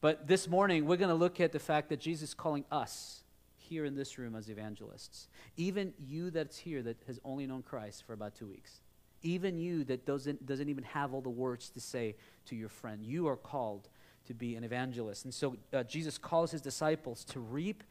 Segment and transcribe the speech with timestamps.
[0.00, 3.22] But this morning, we're going to look at the fact that Jesus is calling us
[3.56, 5.28] here in this room as evangelists.
[5.56, 8.80] Even you that's here that has only known Christ for about two weeks.
[9.22, 12.14] Even you that doesn't, doesn't even have all the words to say
[12.46, 13.04] to your friend.
[13.04, 13.88] You are called
[14.26, 15.24] to be an evangelist.
[15.24, 17.82] And so uh, Jesus calls his disciples to reap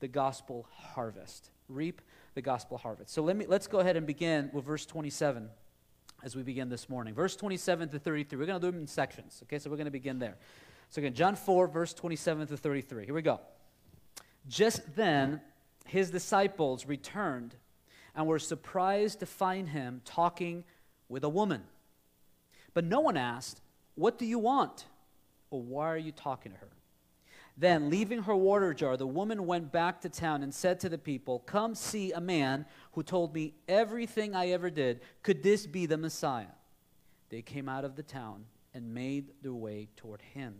[0.00, 1.50] the gospel harvest.
[1.68, 2.00] Reap
[2.34, 3.12] the gospel harvest.
[3.12, 5.48] So let me, let's go ahead and begin with verse 27
[6.22, 7.14] as we begin this morning.
[7.14, 8.38] Verse 27 to 33.
[8.38, 9.58] We're going to do them in sections, okay?
[9.58, 10.36] So we're going to begin there.
[10.90, 13.06] So again, John 4, verse 27 to 33.
[13.06, 13.40] Here we go.
[14.48, 15.40] Just then,
[15.86, 17.54] his disciples returned
[18.14, 20.64] and were surprised to find him talking
[21.08, 21.62] with a woman.
[22.74, 23.60] But no one asked,
[23.94, 24.86] What do you want?
[25.50, 26.68] Or why are you talking to her?
[27.56, 30.98] Then, leaving her water jar, the woman went back to town and said to the
[30.98, 35.02] people, Come see a man who told me everything I ever did.
[35.22, 36.46] Could this be the Messiah?
[37.28, 40.54] They came out of the town and made their way toward him.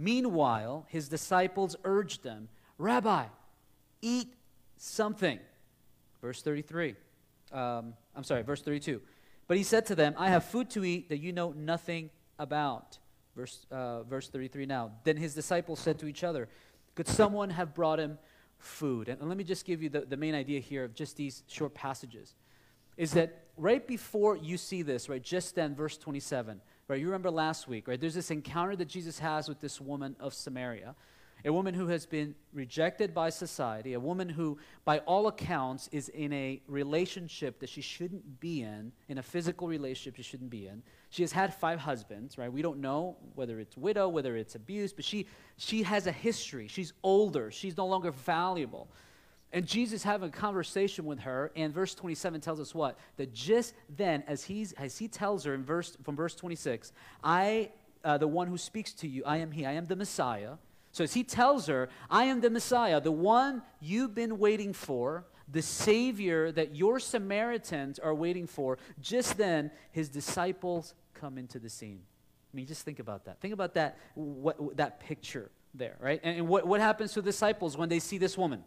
[0.00, 2.48] Meanwhile, his disciples urged them,
[2.78, 3.24] Rabbi,
[4.00, 4.32] eat
[4.76, 5.40] something.
[6.22, 6.94] Verse 33.
[7.50, 9.02] Um, I'm sorry, verse 32.
[9.48, 12.98] But he said to them, I have food to eat that you know nothing about.
[13.34, 14.92] Verse, uh, verse 33 now.
[15.02, 16.48] Then his disciples said to each other,
[16.94, 18.18] Could someone have brought him
[18.58, 19.08] food?
[19.08, 21.42] And, and let me just give you the, the main idea here of just these
[21.48, 22.36] short passages.
[22.96, 27.30] Is that right before you see this, right, just then, verse 27, right, you remember
[27.30, 30.94] last week, right, there's this encounter that Jesus has with this woman of Samaria
[31.44, 36.08] a woman who has been rejected by society, a woman who, by all accounts, is
[36.08, 40.66] in a relationship that she shouldn't be in, in a physical relationship she shouldn't be
[40.66, 40.82] in.
[41.10, 42.52] She has had five husbands, right?
[42.52, 46.66] We don't know whether it's widow, whether it's abuse, but she, she has a history.
[46.66, 48.88] She's older, she's no longer valuable.
[49.52, 52.98] And Jesus having a conversation with her, and verse 27 tells us what?
[53.16, 56.92] That just then, as, he's, as he tells her in verse, from verse 26,
[57.24, 57.70] I,
[58.04, 60.56] uh, the one who speaks to you, I am he, I am the Messiah
[60.92, 65.26] so as he tells her, I am the Messiah, the one you've been waiting for,
[65.50, 71.68] the Savior that your Samaritans are waiting for, just then his disciples come into the
[71.68, 72.00] scene.
[72.52, 73.40] I mean, just think about that.
[73.40, 76.20] Think about that, what, that picture there, right?
[76.22, 78.64] And, and what, what happens to the disciples when they see this woman?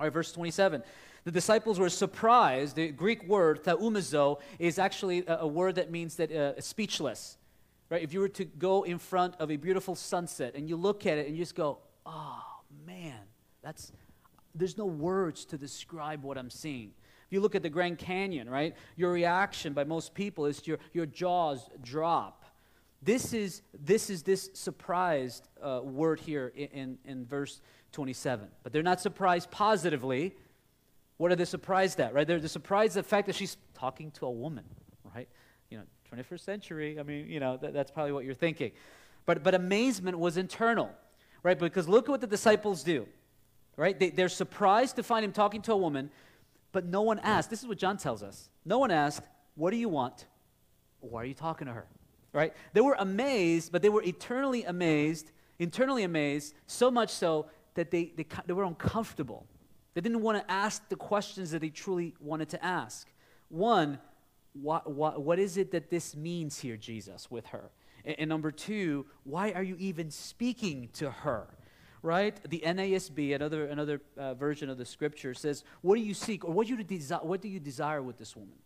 [0.00, 0.82] All right, verse 27.
[1.24, 2.74] The disciples were surprised.
[2.74, 7.36] The Greek word, thaumazo, is actually a, word that means that uh, speechless.
[7.90, 8.02] Right?
[8.02, 11.18] If you were to go in front of a beautiful sunset and you look at
[11.18, 12.42] it and you just go, oh
[12.86, 13.18] man,
[13.62, 13.92] that's,
[14.54, 16.92] there's no words to describe what I'm seeing.
[17.26, 20.78] If you look at the Grand Canyon, right, your reaction by most people is your,
[20.94, 22.46] your jaws drop.
[23.02, 27.60] This is this, is this surprised uh, word here in, in, in verse
[27.92, 28.48] 27.
[28.62, 30.34] But they're not surprised positively.
[31.16, 32.26] What are they surprised at, right?
[32.26, 34.64] They're, surprised at the fact that she's talking to a woman,
[35.14, 35.28] right?
[35.68, 36.98] You know, 21st century.
[36.98, 38.72] I mean, you know, th- that's probably what you're thinking.
[39.26, 40.90] But, but amazement was internal,
[41.42, 41.58] right?
[41.58, 43.06] Because look at what the disciples do,
[43.76, 43.98] right?
[43.98, 46.10] They, they're surprised to find him talking to a woman,
[46.72, 47.50] but no one asked.
[47.50, 48.48] This is what John tells us.
[48.64, 49.22] No one asked,
[49.54, 50.26] What do you want?
[51.00, 51.86] Why are you talking to her?
[52.32, 52.54] Right?
[52.72, 58.12] They were amazed, but they were eternally amazed, internally amazed, so much so that they,
[58.16, 59.46] they, they were uncomfortable.
[59.94, 63.08] They didn't want to ask the questions that they truly wanted to ask.
[63.48, 63.98] One,
[64.52, 67.70] what, what, what is it that this means here, Jesus, with her?
[68.04, 71.46] And, and number two, why are you even speaking to her?
[72.02, 72.40] Right?
[72.48, 76.52] The NASB, another, another uh, version of the scripture, says, What do you seek, or
[76.52, 78.56] what do you, desi- what do you desire with this woman?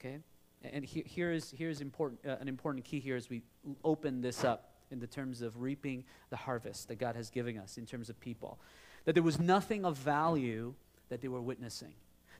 [0.00, 0.18] Okay?
[0.64, 3.42] And he, here is, here is important, uh, an important key here as we
[3.84, 7.78] open this up in the terms of reaping the harvest that God has given us
[7.78, 8.60] in terms of people.
[9.04, 10.74] That there was nothing of value
[11.08, 11.94] that they were witnessing.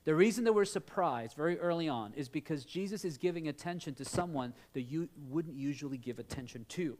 [0.05, 4.05] The reason that we're surprised very early on is because Jesus is giving attention to
[4.05, 6.97] someone that you wouldn't usually give attention to.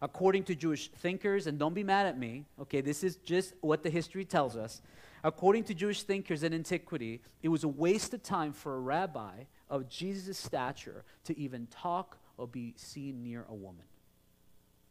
[0.00, 3.82] According to Jewish thinkers, and don't be mad at me, okay, this is just what
[3.82, 4.80] the history tells us.
[5.24, 9.44] According to Jewish thinkers in antiquity, it was a waste of time for a rabbi
[9.68, 13.84] of Jesus' stature to even talk or be seen near a woman.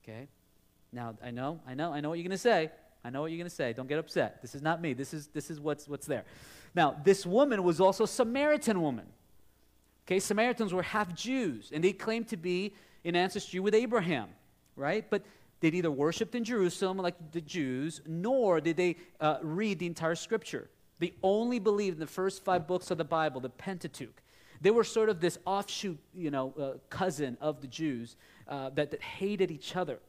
[0.08, 0.28] Okay?
[0.92, 2.72] Now, I know, I know, I know what you're going to say.
[3.04, 3.74] I know what you're going to say.
[3.74, 4.42] Don't get upset.
[4.42, 4.94] This is not me.
[4.94, 6.26] This is, this is what's, what's there.
[6.76, 9.06] Now, this woman was also a Samaritan woman.
[10.06, 12.74] Okay, Samaritans were half Jews, and they claimed to be
[13.04, 14.30] in ancestry with Abraham,
[14.76, 15.10] right?
[15.10, 15.24] But
[15.60, 20.16] they neither worshipped in Jerusalem like the Jews, nor did they uh, read the entire
[20.16, 20.70] scripture.
[21.00, 24.22] They only believed in the first five books of the Bible, the Pentateuch.
[24.62, 28.16] They were sort of this offshoot, you know, uh, cousin of the Jews
[28.48, 30.00] uh, that, that hated each other.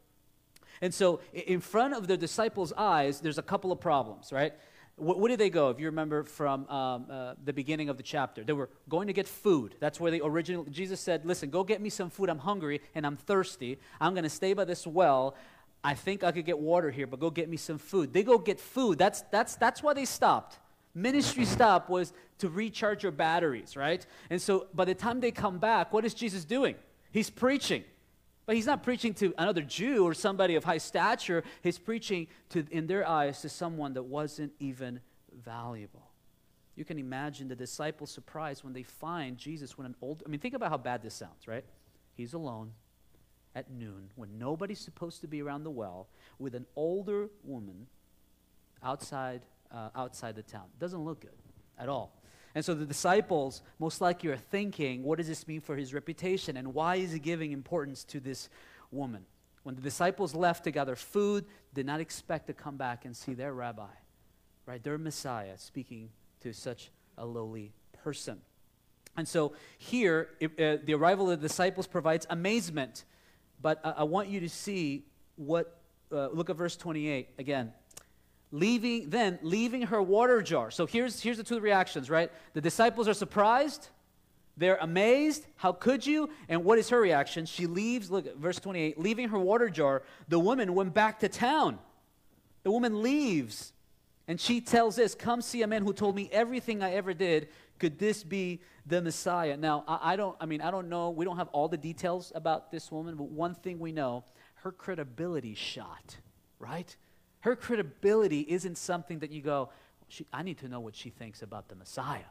[0.81, 4.53] And so, in front of the disciples' eyes, there's a couple of problems, right?
[4.97, 8.43] Where did they go, if you remember from um, uh, the beginning of the chapter?
[8.43, 9.77] They were going to get food.
[9.79, 12.29] That's where the original Jesus said, Listen, go get me some food.
[12.29, 13.79] I'm hungry and I'm thirsty.
[14.01, 15.37] I'm going to stay by this well.
[15.85, 18.13] I think I could get water here, but go get me some food.
[18.13, 18.99] They go get food.
[18.99, 20.59] That's, that's, that's why they stopped.
[20.95, 24.05] Ministry stop was to recharge your batteries, right?
[24.31, 26.75] And so by the time they come back, what is Jesus doing?
[27.13, 27.85] He's preaching.
[28.49, 31.45] But he's not preaching to another Jew or somebody of high stature.
[31.63, 35.01] He's preaching to, in their eyes, to someone that wasn't even
[35.45, 36.09] valuable.
[36.75, 40.41] You can imagine the disciples' surprise when they find Jesus when an old, I mean,
[40.41, 41.65] think about how bad this sounds, right?
[42.15, 42.73] He's alone
[43.55, 46.09] at noon when nobody's supposed to be around the well
[46.39, 47.87] with an older woman
[48.83, 50.69] outside, uh, outside the town.
[50.79, 51.37] Doesn't look good
[51.79, 52.18] at all.
[52.55, 56.57] And so the disciples most likely are thinking, what does this mean for his reputation?
[56.57, 58.49] And why is he giving importance to this
[58.91, 59.25] woman?
[59.63, 63.35] When the disciples left to gather food, did not expect to come back and see
[63.35, 63.91] their rabbi,
[64.67, 64.83] right?
[64.83, 66.11] Their Messiah speaking
[66.41, 67.73] to such a lowly
[68.03, 68.41] person.
[69.17, 73.05] And so here, it, uh, the arrival of the disciples provides amazement.
[73.61, 75.05] But I, I want you to see
[75.37, 75.81] what,
[76.13, 77.73] uh, look at verse 28 again
[78.51, 80.71] leaving then leaving her water jar.
[80.71, 82.31] So here's here's the two reactions right?
[82.55, 83.89] The disciples are surprised.
[84.57, 85.47] They're amazed.
[85.57, 86.31] How could you?
[86.49, 87.47] And what is her reaction?
[87.47, 91.29] She leaves look at verse 28 leaving her water jar the woman went back to
[91.29, 91.79] town.
[92.63, 93.73] The woman leaves.
[94.27, 97.49] And she tells this come see a man who told me everything i ever did.
[97.79, 99.57] Could this be the messiah?
[99.57, 101.11] Now I, I don't i mean i don't know.
[101.11, 104.25] We don't have all the details about this woman but one thing we know
[104.63, 106.17] her credibility shot
[106.59, 106.97] right
[107.41, 109.71] her credibility isn't something that you go,
[110.33, 112.25] I need to know what she thinks about the Messiah.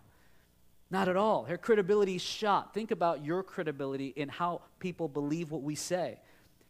[0.90, 1.44] Not at all.
[1.46, 2.74] Her credibility is shot.
[2.74, 6.20] Think about your credibility in how people believe what we say.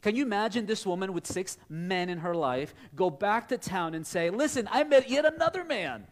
[0.02, 3.94] Can you imagine this woman with six men in her life go back to town
[3.94, 6.06] and say, Listen, I met yet another man?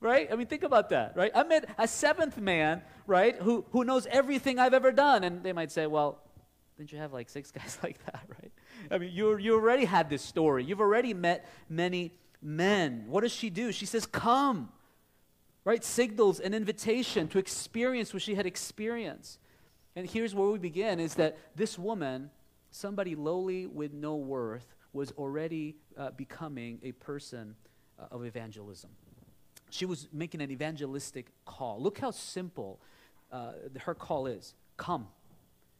[0.00, 0.28] Right?
[0.32, 1.30] I mean, think about that, right?
[1.34, 5.24] I met a seventh man, right, who, who knows everything I've ever done.
[5.24, 6.20] And they might say, Well,
[6.78, 8.52] didn't you have like six guys like that, right?
[8.90, 10.64] I mean, you, you already had this story.
[10.64, 12.12] You've already met many
[12.42, 13.04] men.
[13.08, 13.72] What does she do?
[13.72, 14.70] She says, Come,
[15.64, 15.84] right?
[15.84, 19.38] Signals an invitation to experience what she had experienced.
[19.96, 22.30] And here's where we begin is that this woman,
[22.70, 27.54] somebody lowly with no worth, was already uh, becoming a person
[27.98, 28.90] uh, of evangelism.
[29.70, 31.80] She was making an evangelistic call.
[31.80, 32.80] Look how simple
[33.30, 35.08] uh, her call is Come,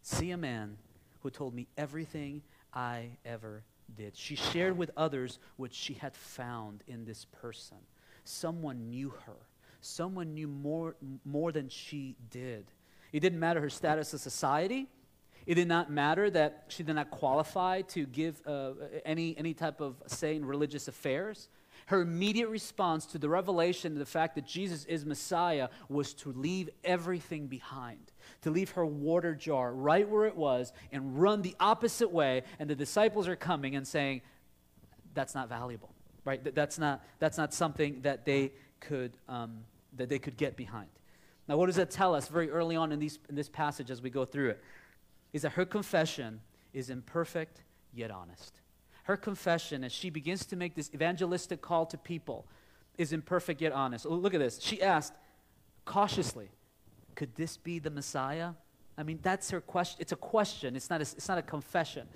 [0.02, 0.76] see a man
[1.23, 3.64] who told me everything I ever
[3.96, 4.17] did.
[4.17, 7.78] She shared with others what she had found in this person.
[8.25, 9.37] Someone knew her.
[9.81, 10.94] Someone knew more,
[11.25, 12.70] more than she did.
[13.12, 14.88] It didn't matter her status in society.
[15.46, 18.73] It did not matter that she did not qualify to give uh,
[19.05, 21.49] any, any type of say in religious affairs.
[21.90, 26.31] Her immediate response to the revelation of the fact that Jesus is Messiah was to
[26.31, 31.56] leave everything behind, to leave her water jar right where it was and run the
[31.58, 32.44] opposite way.
[32.60, 34.20] And the disciples are coming and saying,
[35.14, 35.92] That's not valuable,
[36.25, 36.54] right?
[36.54, 39.64] That's not, that's not something that they could, um,
[39.96, 40.90] that they could get behind.
[41.48, 44.00] Now, what does that tell us very early on in, these, in this passage as
[44.00, 44.62] we go through it?
[45.32, 46.40] Is that her confession
[46.72, 48.60] is imperfect yet honest.
[49.10, 52.46] Her confession, as she begins to make this evangelistic call to people,
[52.96, 54.06] is imperfect yet honest.
[54.06, 54.60] Look at this.
[54.62, 55.14] She asked
[55.84, 56.48] cautiously,
[57.16, 58.50] Could this be the Messiah?
[58.96, 59.96] I mean, that's her question.
[59.98, 62.06] It's a question, it's not a, it's not a confession.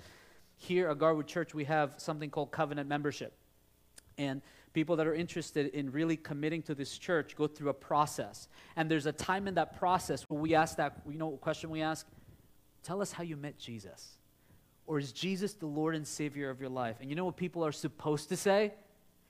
[0.55, 3.33] Here at Garwood Church, we have something called covenant membership.
[4.17, 4.41] And
[4.71, 8.47] people that are interested in really committing to this church go through a process.
[8.77, 11.69] And there's a time in that process where we ask that, you know what question
[11.71, 12.07] we ask?
[12.83, 14.17] Tell us how you met Jesus.
[14.87, 16.97] Or is Jesus the Lord and Savior of your life?
[17.01, 18.73] And you know what people are supposed to say?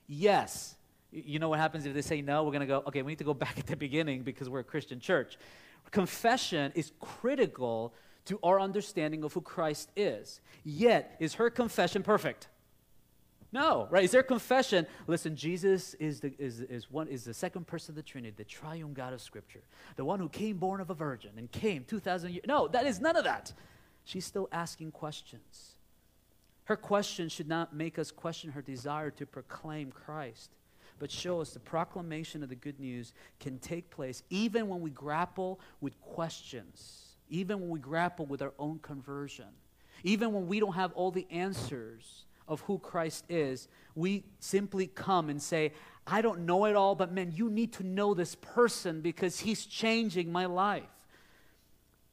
[0.08, 0.76] Yes.
[1.12, 2.44] You know what happens if they say no?
[2.44, 4.60] We're going to go, okay, we need to go back at the beginning because we're
[4.60, 5.38] a Christian church.
[5.92, 7.94] Confession is critical
[8.26, 10.42] to our understanding of who Christ is.
[10.64, 12.48] Yet, is her confession perfect?
[13.52, 14.04] No, right?
[14.04, 14.86] Is there confession?
[15.08, 18.44] Listen, Jesus is the, is, is, one, is the second person of the Trinity, the
[18.44, 19.62] triune God of Scripture,
[19.96, 22.44] the one who came born of a virgin and came 2,000 years.
[22.48, 23.54] No, that is none of that
[24.06, 25.72] she's still asking questions.
[26.66, 30.52] Her question should not make us question her desire to proclaim Christ,
[30.98, 34.90] but show us the proclamation of the good news can take place even when we
[34.90, 39.50] grapple with questions, even when we grapple with our own conversion,
[40.04, 43.68] even when we don't have all the answers of who Christ is.
[43.96, 45.74] We simply come and say,
[46.08, 49.66] I don't know it all, but man, you need to know this person because he's
[49.66, 50.84] changing my life.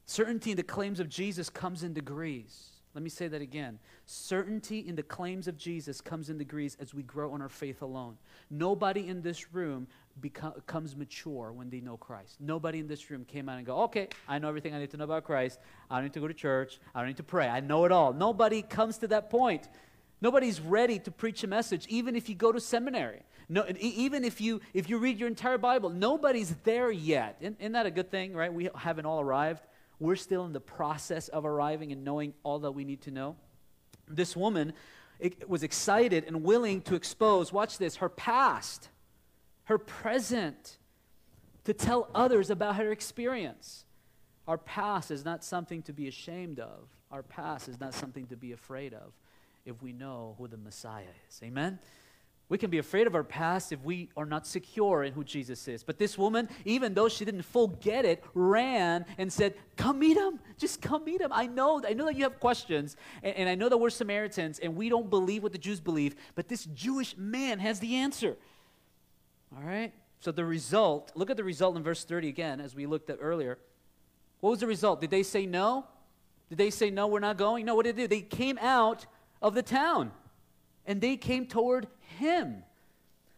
[0.05, 2.69] Certainty in the claims of Jesus comes in degrees.
[2.93, 3.79] Let me say that again.
[4.05, 7.81] Certainty in the claims of Jesus comes in degrees as we grow in our faith
[7.81, 8.17] alone.
[8.51, 9.87] Nobody in this room
[10.21, 12.35] becomes mature when they know Christ.
[12.39, 14.97] Nobody in this room came out and go, okay, I know everything I need to
[14.97, 15.59] know about Christ.
[15.89, 16.79] I don't need to go to church.
[16.93, 17.47] I don't need to pray.
[17.47, 18.13] I know it all.
[18.13, 19.67] Nobody comes to that point.
[20.21, 23.23] Nobody's ready to preach a message, even if you go to seminary.
[23.49, 27.37] No, even if you if you read your entire Bible, nobody's there yet.
[27.41, 28.53] Isn't that a good thing, right?
[28.53, 29.63] We haven't all arrived.
[30.03, 33.37] We're still in the process of arriving and knowing all that we need to know.
[34.05, 34.73] This woman
[35.47, 38.89] was excited and willing to expose, watch this, her past,
[39.63, 40.77] her present,
[41.63, 43.85] to tell others about her experience.
[44.45, 46.89] Our past is not something to be ashamed of.
[47.09, 49.13] Our past is not something to be afraid of
[49.65, 51.39] if we know who the Messiah is.
[51.41, 51.79] Amen?
[52.49, 55.67] We can be afraid of our past if we are not secure in who Jesus
[55.67, 55.83] is.
[55.83, 60.17] But this woman, even though she didn't full get it, ran and said, Come meet
[60.17, 60.39] him.
[60.57, 61.31] Just come meet him.
[61.33, 64.59] I know, I know that you have questions, and, and I know that we're Samaritans
[64.59, 68.35] and we don't believe what the Jews believe, but this Jewish man has the answer.
[69.55, 69.93] All right?
[70.19, 73.17] So the result, look at the result in verse 30 again, as we looked at
[73.19, 73.57] earlier.
[74.41, 75.01] What was the result?
[75.01, 75.85] Did they say no?
[76.49, 77.65] Did they say, No, we're not going?
[77.65, 78.07] No, what did they do?
[78.07, 79.05] They came out
[79.41, 80.11] of the town
[80.85, 82.63] and they came toward him.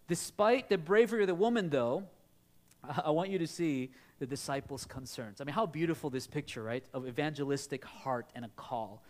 [0.08, 2.04] Despite the bravery of the woman, though,
[3.04, 5.42] I want you to see the disciples' concerns.
[5.42, 6.84] I mean, how beautiful this picture, right?
[6.94, 9.04] Of evangelistic heart and a call.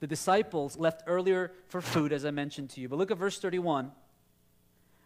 [0.00, 2.88] The disciples left earlier for food, as I mentioned to you.
[2.88, 3.92] But look at verse 31.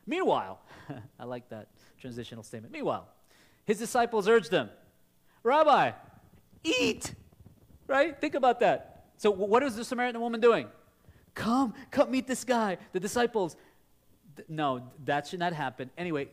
[0.06, 0.60] Meanwhile,
[1.20, 1.68] I like that
[2.00, 2.72] transitional statement.
[2.72, 3.06] Meanwhile,
[3.66, 4.70] his disciples urged him,
[5.42, 5.92] Rabbi,
[6.64, 7.14] eat.
[7.86, 8.18] Right?
[8.20, 9.04] Think about that.
[9.18, 10.66] So, what is the Samaritan woman doing?
[11.34, 12.78] Come, come meet this guy.
[12.92, 13.56] The disciples,
[14.36, 15.90] th- no, that should not happen.
[15.96, 16.28] Anyway,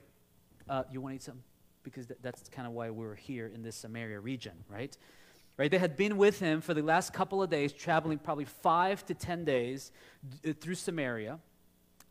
[0.70, 1.44] uh, you want to eat something?
[1.84, 4.98] Because th- that's kind of why we are here in this Samaria region, right?
[5.58, 5.70] Right?
[5.70, 9.14] They had been with him for the last couple of days, traveling probably five to
[9.14, 9.92] ten days
[10.48, 11.40] uh, through Samaria,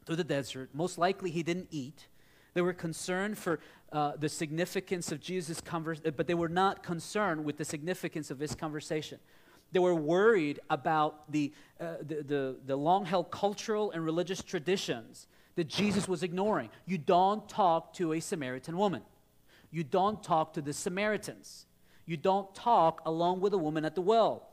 [0.07, 0.71] through the desert.
[0.73, 2.07] Most likely he didn't eat.
[2.55, 3.61] They were concerned for
[3.93, 8.39] uh, the significance of Jesus' conversation, but they were not concerned with the significance of
[8.39, 9.19] his conversation.
[9.73, 15.27] They were worried about the, uh, the, the, the long held cultural and religious traditions
[15.55, 16.71] that Jesus was ignoring.
[16.87, 19.03] You don't talk to a Samaritan woman,
[19.71, 21.67] you don't talk to the Samaritans,
[22.07, 24.49] you don't talk along with a woman at the well.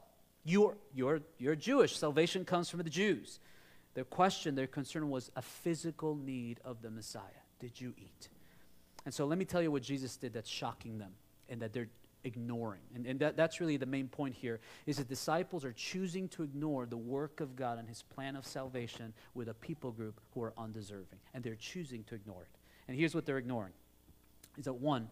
[0.46, 1.98] You're, you're, you're Jewish.
[1.98, 3.40] Salvation comes from the Jews.
[3.94, 7.24] Their question, their concern was a physical need of the Messiah.
[7.60, 8.30] Did you eat?
[9.06, 11.12] And so let me tell you what Jesus did that's shocking them
[11.50, 11.90] and that they're
[12.24, 12.82] ignoring.
[12.96, 16.44] And, and that, that's really the main point here is that disciples are choosing to
[16.44, 20.44] ignore the work of God and his plan of salvation with a people group who
[20.44, 21.20] are undeserving.
[21.34, 22.58] And they're choosing to ignore it.
[22.88, 23.74] And here's what they're ignoring.
[24.58, 25.10] Is that one,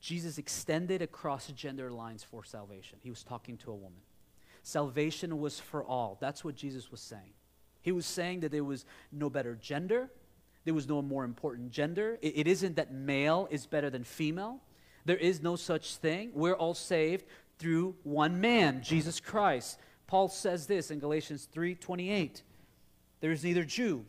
[0.00, 2.98] Jesus extended across gender lines for salvation.
[3.02, 4.00] He was talking to a woman.
[4.62, 6.16] Salvation was for all.
[6.20, 7.32] That's what Jesus was saying.
[7.82, 10.10] He was saying that there was no better gender,
[10.64, 12.18] there was no more important gender.
[12.20, 14.60] it, it isn't that male is better than female.
[15.06, 16.32] There is no such thing.
[16.34, 17.24] We're all saved
[17.58, 19.78] through one man, Jesus Christ.
[20.08, 22.42] Paul says this in Galatians 3:28.
[23.20, 24.04] There is neither Jew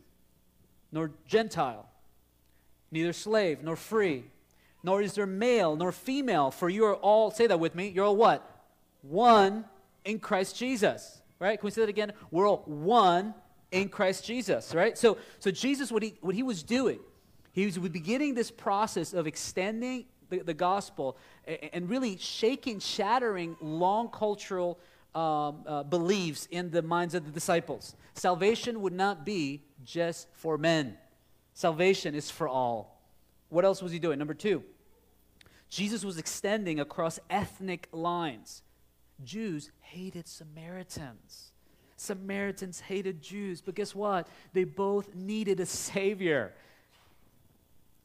[0.90, 1.88] nor Gentile,
[2.90, 4.24] neither slave nor free,
[4.82, 8.06] nor is there male nor female, for you are all say that with me, you're
[8.06, 8.64] all what?
[9.02, 9.64] One
[10.04, 11.22] in Christ Jesus.
[11.38, 11.58] Right?
[11.58, 12.12] Can we say that again?
[12.32, 13.34] We're all one
[13.70, 14.98] in Christ Jesus, right?
[14.98, 16.98] So so Jesus what he what he was doing,
[17.52, 21.16] he was beginning this process of extending the, the gospel
[21.72, 24.78] and really shaking, shattering long cultural
[25.14, 27.96] um, uh, beliefs in the minds of the disciples.
[28.14, 30.96] Salvation would not be just for men,
[31.54, 33.02] salvation is for all.
[33.48, 34.18] What else was he doing?
[34.18, 34.62] Number two,
[35.70, 38.62] Jesus was extending across ethnic lines.
[39.24, 41.52] Jews hated Samaritans.
[41.96, 44.28] Samaritans hated Jews, but guess what?
[44.52, 46.52] They both needed a Savior.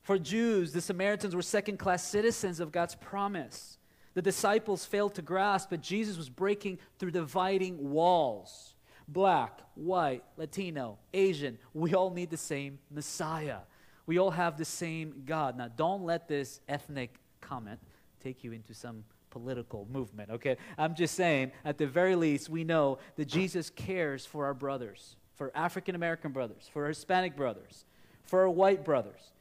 [0.04, 3.78] For Jews, the Samaritans were second class citizens of God's promise.
[4.14, 8.76] The disciples failed to grasp that Jesus was breaking through dividing walls.
[9.08, 13.60] Black, white, Latino, Asian, we all need the same Messiah.
[14.06, 15.58] We all have the same God.
[15.58, 17.80] Now, don't let this ethnic comment
[18.22, 20.58] take you into some political movement, okay?
[20.78, 25.16] I'm just saying, at the very least, we know that Jesus cares for our brothers,
[25.36, 27.86] for African American brothers, for Hispanic brothers,
[28.26, 29.33] for our white brothers.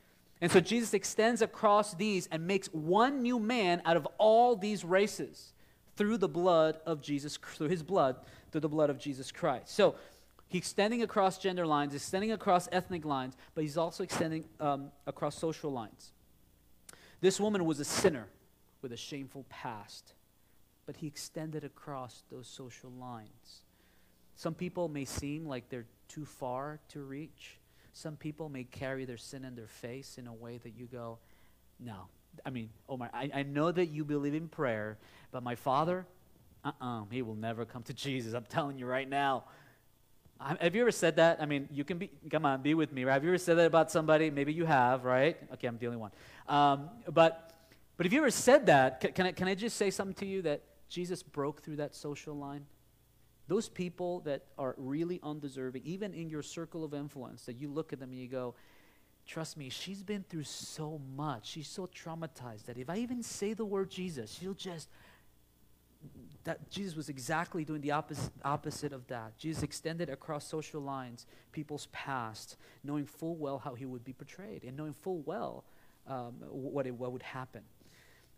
[0.42, 4.84] And so Jesus extends across these and makes one new man out of all these
[4.84, 5.54] races
[5.94, 8.16] through the blood of Jesus, through his blood,
[8.50, 9.68] through the blood of Jesus Christ.
[9.68, 9.94] So
[10.48, 15.38] he's extending across gender lines, extending across ethnic lines, but he's also extending um, across
[15.38, 16.10] social lines.
[17.20, 18.26] This woman was a sinner
[18.82, 20.14] with a shameful past,
[20.86, 23.62] but he extended across those social lines.
[24.34, 27.58] Some people may seem like they're too far to reach.
[27.92, 31.18] Some people may carry their sin in their face in a way that you go,
[31.78, 32.08] no.
[32.46, 34.98] I mean, Omar, I, I know that you believe in prayer,
[35.30, 36.06] but my father,
[36.64, 38.32] uh uh-uh, uh he will never come to Jesus.
[38.34, 39.44] I'm telling you right now.
[40.60, 41.40] Have you ever said that?
[41.40, 43.12] I mean, you can be, come on, be with me, right?
[43.12, 44.28] Have you ever said that about somebody?
[44.28, 45.36] Maybe you have, right?
[45.52, 46.10] Okay, I'm the only one.
[46.48, 47.52] Um, but,
[47.96, 49.00] but have you ever said that?
[49.00, 51.94] Can, can, I, can I just say something to you that Jesus broke through that
[51.94, 52.66] social line?
[53.52, 57.92] Those people that are really undeserving, even in your circle of influence, that you look
[57.92, 58.54] at them and you go,
[59.26, 61.48] trust me, she's been through so much.
[61.48, 64.88] She's so traumatized that if I even say the word Jesus, she'll just
[66.44, 69.36] that Jesus was exactly doing the opposite, opposite of that.
[69.36, 74.64] Jesus extended across social lines people's past, knowing full well how he would be portrayed
[74.64, 75.64] and knowing full well
[76.06, 77.60] um, what, it, what would happen.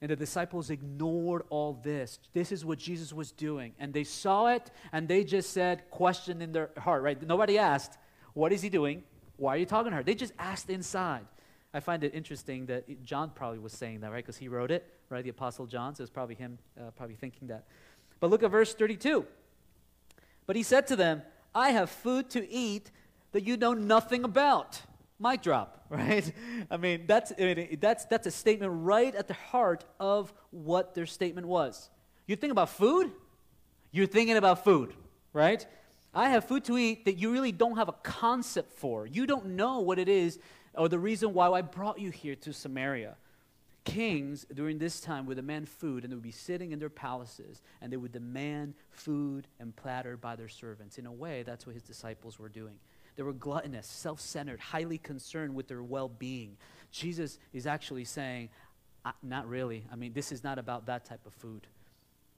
[0.01, 2.19] And the disciples ignored all this.
[2.33, 3.73] This is what Jesus was doing.
[3.79, 7.21] And they saw it and they just said, question in their heart, right?
[7.27, 7.97] Nobody asked,
[8.35, 9.03] What is he doing?
[9.37, 10.03] Why are you talking to her?
[10.03, 11.27] They just asked inside.
[11.73, 14.25] I find it interesting that John probably was saying that, right?
[14.25, 15.25] Because he wrote it, right?
[15.25, 15.95] The Apostle John.
[15.95, 17.65] So it's probably him uh, probably thinking that.
[18.21, 19.27] But look at verse 32.
[20.47, 21.23] But he said to them,
[21.55, 22.91] I have food to eat
[23.33, 24.83] that you know nothing about.
[25.18, 26.30] Mic drop, right?
[26.71, 30.94] I mean, that's, I mean, that's, that's a statement right at the heart of what
[30.94, 31.90] their statement was.
[32.26, 33.11] You think about food,
[33.90, 34.94] you're thinking about food,
[35.33, 35.64] right?
[36.14, 39.06] I have food to eat that you really don't have a concept for.
[39.06, 40.38] You don't know what it is
[40.75, 43.16] or the reason why I brought you here to Samaria
[43.85, 47.62] kings during this time would demand food and they would be sitting in their palaces
[47.80, 50.99] and they would demand food and platter by their servants.
[50.99, 52.78] In a way, that's what his disciples were doing.
[53.16, 56.56] They were gluttonous, self centered, highly concerned with their well being.
[56.90, 58.50] Jesus is actually saying,
[59.23, 59.85] Not really.
[59.92, 61.66] I mean, this is not about that type of food.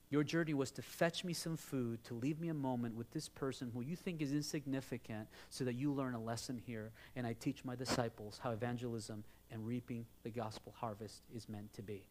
[0.09, 3.28] Your journey was to fetch me some food, to leave me a moment with this
[3.28, 6.92] person who you think is insignificant, so that you learn a lesson here.
[7.16, 11.83] And I teach my disciples how evangelism and reaping the gospel harvest is meant to
[11.83, 12.04] be.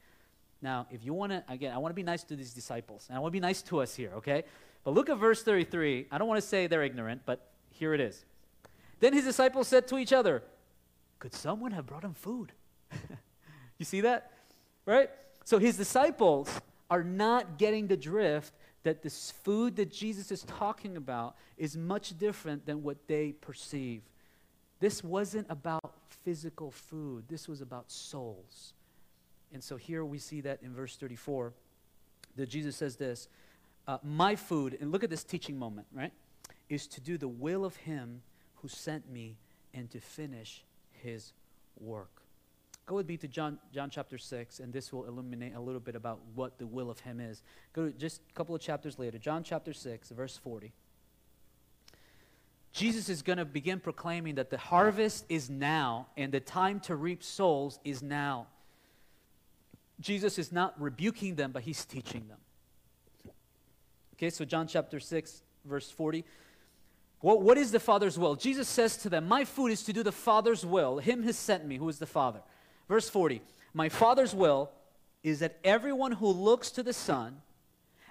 [0.62, 3.18] Now, if you want to, again, I want to be nice to these disciples, and
[3.18, 4.44] I want to be nice to us here, okay?
[4.84, 6.08] But look at verse 33.
[6.12, 8.26] I don't want to say they're ignorant, but here it is.
[9.00, 10.44] Then his disciples said to each other,
[11.20, 12.52] Could someone have brought him food?
[13.78, 14.32] you see that?
[14.86, 15.10] Right?
[15.44, 16.50] So his disciples
[16.90, 18.54] are not getting the drift
[18.84, 24.04] that this food that Jesus is talking about is much different than what they perceive.
[24.80, 28.74] This wasn't about physical food, this was about souls.
[29.54, 31.54] And so here we see that in verse 34
[32.36, 33.28] that Jesus says this
[33.88, 36.12] uh, My food, and look at this teaching moment, right?
[36.70, 38.22] Is to do the will of Him
[38.66, 39.38] who sent me
[39.76, 40.64] and to finish
[41.04, 41.34] His
[41.80, 42.24] work.
[42.88, 45.96] Go with me to John, John chapter 6, and this will illuminate a little bit
[45.96, 47.44] about what the will of Him is.
[47.74, 49.20] Go to just a couple of chapters later.
[49.20, 50.74] John chapter 6, verse 40.
[52.74, 56.96] Jesus is going to begin proclaiming that the harvest is now and the time to
[56.96, 58.48] reap souls is now.
[60.00, 62.40] Jesus is not rebuking them, but he's teaching them.
[64.16, 66.26] Okay, so John chapter 6, verse 40.
[67.22, 68.36] What, what is the Father's will?
[68.36, 71.00] Jesus says to them, My food is to do the Father's will.
[71.00, 72.42] Him has sent me, who is the Father.
[72.88, 73.42] Verse 40.
[73.74, 74.72] My Father's will
[75.24, 77.42] is that everyone who looks to the Son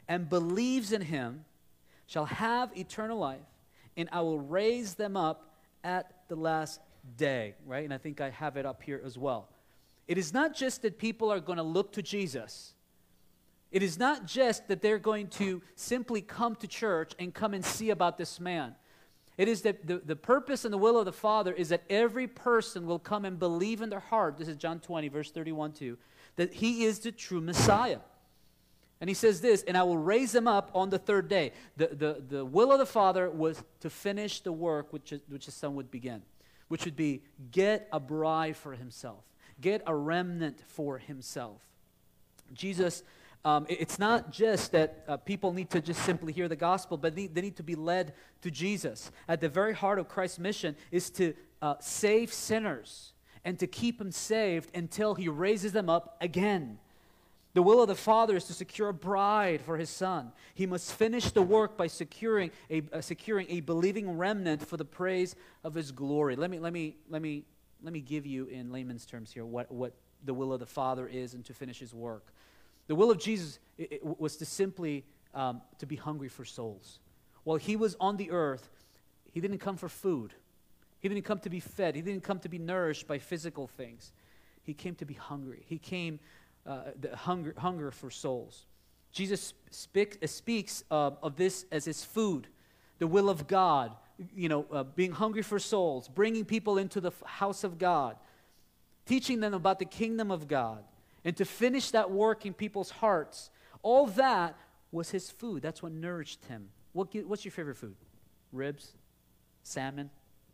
[0.08, 1.44] and believes in him
[2.06, 3.38] shall have eternal life
[3.96, 6.80] and I will raise them up at the last
[7.16, 7.84] day, right?
[7.84, 9.48] And I think I have it up here as well.
[10.08, 12.74] It is not just that people are going to look to Jesus.
[13.70, 17.64] It is not just that they're going to simply come to church and come and
[17.64, 18.74] see about this man.
[19.36, 22.28] It is that the, the purpose and the will of the Father is that every
[22.28, 24.38] person will come and believe in their heart.
[24.38, 25.98] This is John 20, verse 31 2,
[26.36, 27.98] that he is the true Messiah.
[29.00, 31.52] And he says this, and I will raise them up on the third day.
[31.76, 35.54] The, the, the will of the Father was to finish the work which, which his
[35.54, 36.22] Son would begin,
[36.68, 39.24] which would be get a bride for himself,
[39.60, 41.60] get a remnant for himself.
[42.52, 43.02] Jesus,
[43.44, 47.14] um, it's not just that uh, people need to just simply hear the gospel, but
[47.14, 49.10] they, they, need to be led to Jesus.
[49.28, 53.12] At the very heart of Christ's mission is to uh, save sinners
[53.44, 56.78] and to keep them saved until he raises them up again.
[57.52, 60.32] The will of the Father is to secure a bride for his son.
[60.54, 64.84] He must finish the work by securing a, uh, securing a believing remnant for the
[64.84, 66.34] praise of his glory.
[66.34, 67.44] Let me, let, me, let, me,
[67.82, 69.92] let me give you in layman's terms here what, what
[70.24, 72.33] the will of the Father is and to finish his work.
[72.86, 73.58] The will of Jesus
[74.02, 77.00] was to simply um, to be hungry for souls.
[77.44, 78.68] While he was on the earth,
[79.32, 80.32] he didn't come for food.
[81.00, 81.96] He didn't come to be fed.
[81.96, 84.12] He didn't come to be nourished by physical things.
[84.62, 85.64] He came to be hungry.
[85.66, 86.18] He came
[86.66, 88.64] uh, the hunger, hunger for souls.
[89.12, 92.48] Jesus speak, uh, speaks uh, of this as his food,
[92.98, 93.94] the will of God,
[94.34, 98.16] you know, uh, being hungry for souls, bringing people into the house of God,
[99.04, 100.82] teaching them about the kingdom of God,
[101.24, 103.50] and to finish that work in people's hearts.
[103.82, 104.56] All that
[104.92, 105.62] was his food.
[105.62, 106.68] That's what nourished him.
[106.92, 107.96] What, what's your favorite food?
[108.52, 108.92] Ribs?
[109.62, 110.10] Salmon?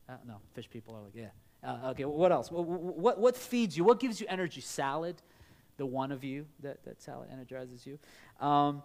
[0.09, 1.29] Uh, no, fish people are like, yeah.
[1.63, 2.51] Uh, okay, what else?
[2.51, 3.85] What, what, what feeds you?
[3.85, 4.61] What gives you energy?
[4.63, 5.17] Salad,
[5.77, 7.99] the one of you that, that salad energizes you.
[8.45, 8.83] Um,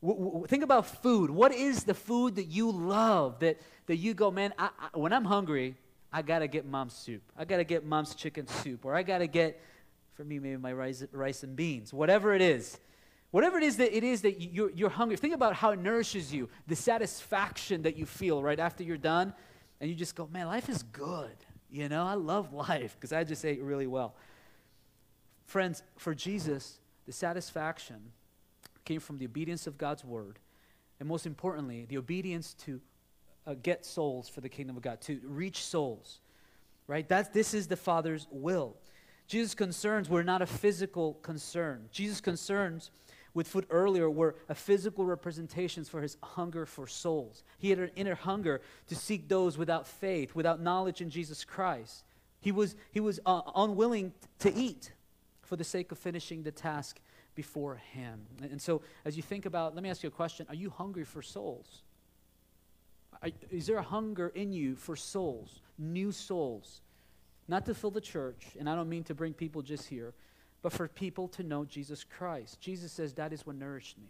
[0.00, 1.30] w- w- think about food.
[1.30, 5.12] What is the food that you love that, that you go, man, I, I, when
[5.12, 5.74] I'm hungry,
[6.12, 7.22] I got to get mom's soup.
[7.36, 8.84] I got to get mom's chicken soup.
[8.84, 9.60] Or I got to get,
[10.16, 11.92] for me, maybe my rice, rice and beans.
[11.92, 12.78] Whatever it is.
[13.30, 15.16] Whatever it is that it is that you're, you're hungry.
[15.16, 19.34] Think about how it nourishes you, the satisfaction that you feel right after you're done.
[19.80, 21.36] And you just go, man, life is good.
[21.70, 24.14] You know, I love life because I just ate really well.
[25.44, 27.96] Friends, for Jesus, the satisfaction
[28.84, 30.38] came from the obedience of God's word,
[30.98, 32.80] and most importantly, the obedience to
[33.46, 36.20] uh, get souls for the kingdom of God, to reach souls.
[36.86, 37.06] Right?
[37.06, 38.76] That's, this is the Father's will.
[39.26, 41.88] Jesus' concerns were not a physical concern.
[41.90, 42.90] Jesus' concerns
[43.34, 47.44] with food earlier were a physical representations for his hunger for souls.
[47.58, 52.04] He had an inner hunger to seek those without faith, without knowledge in Jesus Christ.
[52.40, 54.92] He was, he was uh, unwilling to eat
[55.42, 57.00] for the sake of finishing the task
[57.34, 58.26] before him.
[58.40, 61.04] And, so, as you think about, let me ask you a question Are you hungry
[61.04, 61.82] for souls?
[63.22, 66.80] Are, is there a hunger in you for souls, new souls?
[67.48, 70.14] Not to fill the church, and I don't mean to bring people just here,
[70.62, 72.60] but for people to know Jesus Christ.
[72.60, 74.08] Jesus says, That is what nourished me,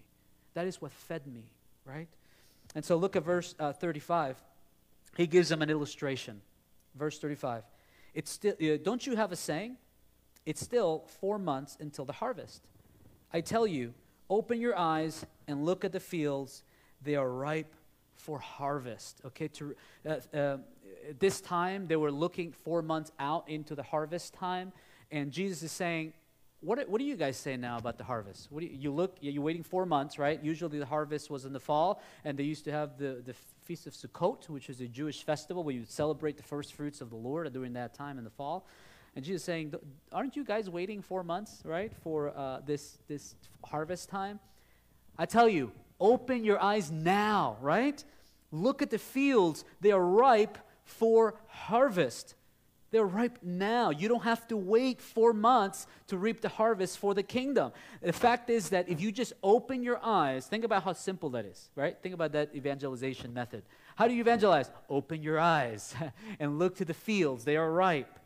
[0.54, 1.44] that is what fed me,
[1.84, 2.08] right?
[2.74, 4.42] And so look at verse uh, 35.
[5.16, 6.40] He gives them an illustration.
[6.94, 7.62] Verse 35.
[8.14, 9.76] It's still, uh, don't you have a saying?
[10.44, 12.62] It's still four months until the harvest.
[13.32, 13.94] I tell you,
[14.30, 16.64] open your eyes and look at the fields.
[17.02, 17.74] They are ripe
[18.14, 19.20] for harvest.
[19.26, 19.74] Okay, to,
[20.06, 20.56] uh,
[21.18, 24.72] this time they were looking four months out into the harvest time,
[25.10, 26.12] and Jesus is saying,
[26.60, 28.50] what, what do you guys say now about the harvest?
[28.50, 30.42] What do you, you look, you're waiting four months, right?
[30.42, 33.86] Usually the harvest was in the fall, and they used to have the, the Feast
[33.86, 37.16] of Sukkot, which is a Jewish festival where you celebrate the first fruits of the
[37.16, 38.66] Lord during that time in the fall.
[39.14, 39.74] And Jesus is saying,
[40.12, 44.40] aren't you guys waiting four months, right, for uh, this, this harvest time?
[45.18, 48.02] I tell you, open your eyes now, right?
[48.50, 49.64] Look at the fields.
[49.80, 52.34] They are ripe for harvest.
[52.92, 53.90] They're ripe now.
[53.90, 57.72] You don't have to wait four months to reap the harvest for the kingdom.
[58.00, 61.44] The fact is that if you just open your eyes, think about how simple that
[61.44, 61.96] is, right?
[62.00, 63.64] Think about that evangelization method.
[63.96, 64.70] How do you evangelize?
[64.88, 65.94] Open your eyes
[66.40, 67.44] and look to the fields.
[67.44, 68.18] They are ripe.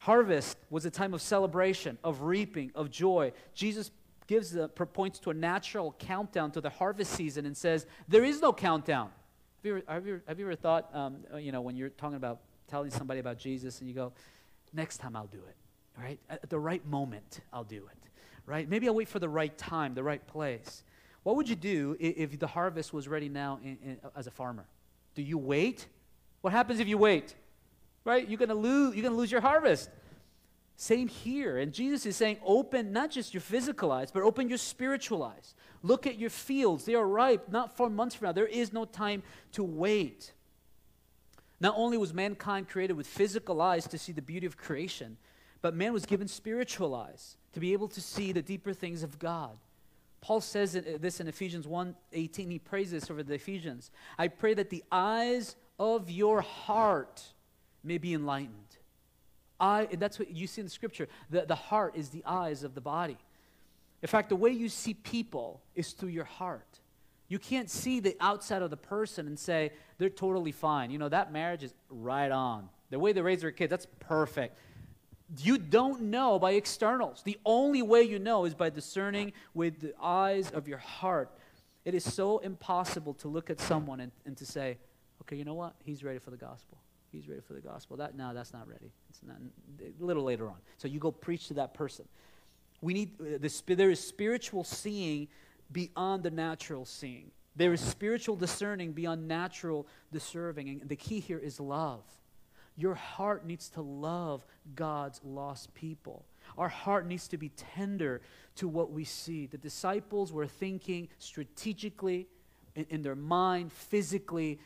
[0.00, 3.32] Harvest was a time of celebration, of reaping, of joy.
[3.54, 3.90] Jesus
[4.26, 8.40] gives the, points to a natural countdown to the harvest season and says, There is
[8.40, 9.10] no countdown.
[9.62, 12.16] Have you ever, have you have you ever thought, um, you know, when you're talking
[12.16, 14.12] about telling somebody about Jesus and you go,
[14.72, 15.54] next time I'll do it,
[15.96, 16.18] right?
[16.28, 18.10] At the right moment, I'll do it,
[18.44, 18.68] right?
[18.68, 20.82] Maybe I'll wait for the right time, the right place.
[21.22, 24.32] What would you do if, if the harvest was ready now in, in, as a
[24.32, 24.64] farmer?
[25.14, 25.86] Do you wait?
[26.40, 27.36] What happens if you wait?
[28.04, 28.28] Right?
[28.28, 28.96] You're gonna lose.
[28.96, 29.90] You're gonna lose your harvest.
[30.76, 31.58] Same here.
[31.58, 35.54] And Jesus is saying, open not just your physical eyes, but open your spiritual eyes.
[35.82, 36.84] Look at your fields.
[36.84, 38.32] They are ripe, not four months from now.
[38.32, 40.32] There is no time to wait.
[41.60, 45.16] Not only was mankind created with physical eyes to see the beauty of creation,
[45.60, 49.18] but man was given spiritual eyes to be able to see the deeper things of
[49.18, 49.56] God.
[50.20, 52.50] Paul says uh, this in Ephesians 1:18.
[52.50, 53.90] He prays this over the Ephesians.
[54.18, 57.22] I pray that the eyes of your heart
[57.84, 58.61] may be enlightened.
[59.62, 61.08] And that's what you see in the scripture.
[61.30, 63.16] The, the heart is the eyes of the body.
[64.02, 66.80] In fact, the way you see people is through your heart.
[67.28, 70.90] You can't see the outside of the person and say, they're totally fine.
[70.90, 72.68] You know, that marriage is right on.
[72.90, 74.58] The way they raise their kids, that's perfect.
[75.38, 77.22] You don't know by externals.
[77.22, 81.30] The only way you know is by discerning with the eyes of your heart.
[81.84, 84.76] It is so impossible to look at someone and, and to say,
[85.22, 85.74] okay, you know what?
[85.84, 86.78] He's ready for the gospel.
[87.12, 87.96] He's ready for the gospel.
[87.98, 88.90] That no, that's not ready.
[89.10, 89.36] It's not
[89.80, 90.56] a little later on.
[90.78, 92.06] So you go preach to that person.
[92.80, 95.28] We need this, there is spiritual seeing
[95.70, 97.30] beyond the natural seeing.
[97.54, 100.80] There is spiritual discerning beyond natural discerning.
[100.80, 102.02] And the key here is love.
[102.76, 106.24] Your heart needs to love God's lost people.
[106.56, 108.22] Our heart needs to be tender
[108.56, 109.46] to what we see.
[109.46, 112.26] The disciples were thinking strategically
[112.74, 114.58] in, in, their mind, physically.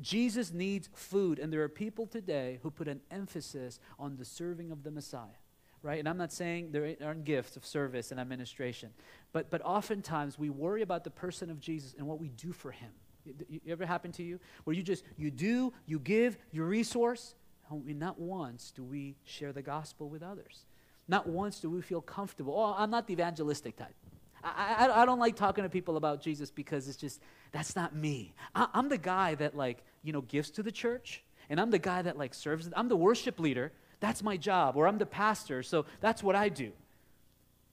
[0.00, 4.70] Jesus needs food, and there are people today who put an emphasis on the serving
[4.70, 5.36] of the Messiah
[5.82, 5.98] right?
[5.98, 8.90] And I'm not saying there aren't gifts of service and administration,
[9.32, 12.70] but, but oftentimes we worry about the person of Jesus and what we do for
[12.70, 12.90] him.
[13.24, 14.40] You, ever happen to you?
[14.64, 17.34] Where you just, you do, you give, you resource,
[17.70, 20.64] and not once do we share the gospel with others.
[21.06, 22.54] Not once do we feel comfortable.
[22.56, 23.94] Oh, I'm not the evangelistic type.
[24.42, 27.20] I, I, I, don't like talking to people about Jesus because it's just,
[27.52, 28.34] that's not me.
[28.54, 31.78] I, I'm the guy that, like, you know, gives to the church, and I'm the
[31.78, 32.68] guy that, like, serves.
[32.74, 33.72] I'm the worship leader.
[34.00, 34.76] That's my job.
[34.76, 36.72] Or I'm the pastor, so that's what I do.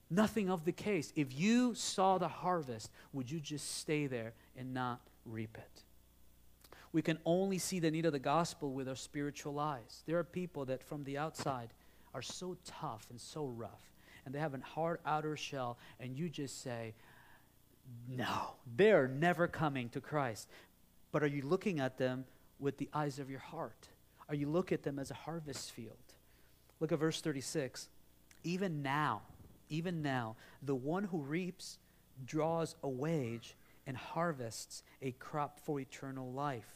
[0.10, 1.12] Nothing of the case.
[1.15, 5.84] If you saw the harvest, would you just stay there and not reap it?
[6.93, 10.03] We can only see the need of the gospel with our spiritual eyes.
[10.06, 11.73] There are people that from the outside
[12.13, 13.91] are so tough and so rough,
[14.28, 16.94] and they have a hard outer shell, and you just say,
[18.10, 20.50] No, they're never coming to Christ.
[21.13, 22.26] But are you looking at them
[22.60, 23.88] with the eyes of your heart?
[24.28, 25.96] Are you looking at them as a harvest field?
[26.82, 27.88] Look at verse 36.
[28.44, 29.22] Even now,
[29.70, 31.78] even now, the one who reaps
[32.26, 36.76] draws a wage and harvests a crop for eternal life,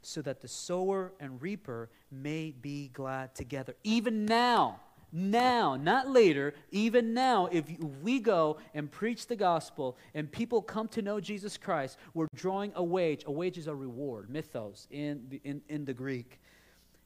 [0.00, 3.76] so that the sower and reaper may be glad together.
[3.84, 4.80] Even now,
[5.12, 7.64] now, not later, even now, if
[8.02, 12.72] we go and preach the gospel and people come to know Jesus Christ, we're drawing
[12.74, 13.24] a wage.
[13.26, 16.40] A wage is a reward, misthos in the, in, in the Greek.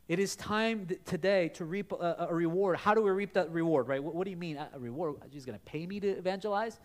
[0.09, 2.77] It is time today to reap a, a, reward.
[2.77, 4.03] How do we reap that reward, right?
[4.03, 5.17] What, what do you mean, a reward?
[5.31, 6.81] He's going to pay me to evangelize?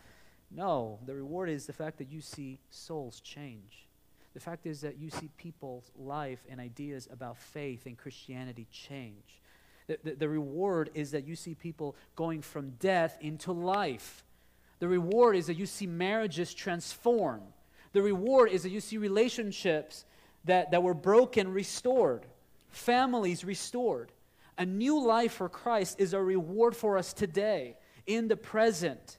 [0.51, 3.87] No, the reward is the fact that you see souls change.
[4.35, 9.41] The fact is that you see people's life and ideas about faith and Christianity change.
[9.87, 14.23] The, the, the, reward is that you see people going from death into life.
[14.79, 17.41] The reward is that you see marriages transform.
[17.93, 20.05] The reward is that you see relationships
[20.45, 22.25] that, that were broken restored
[22.77, 24.11] families restored.
[24.57, 29.17] A new life for Christ is a reward for us today, in the present.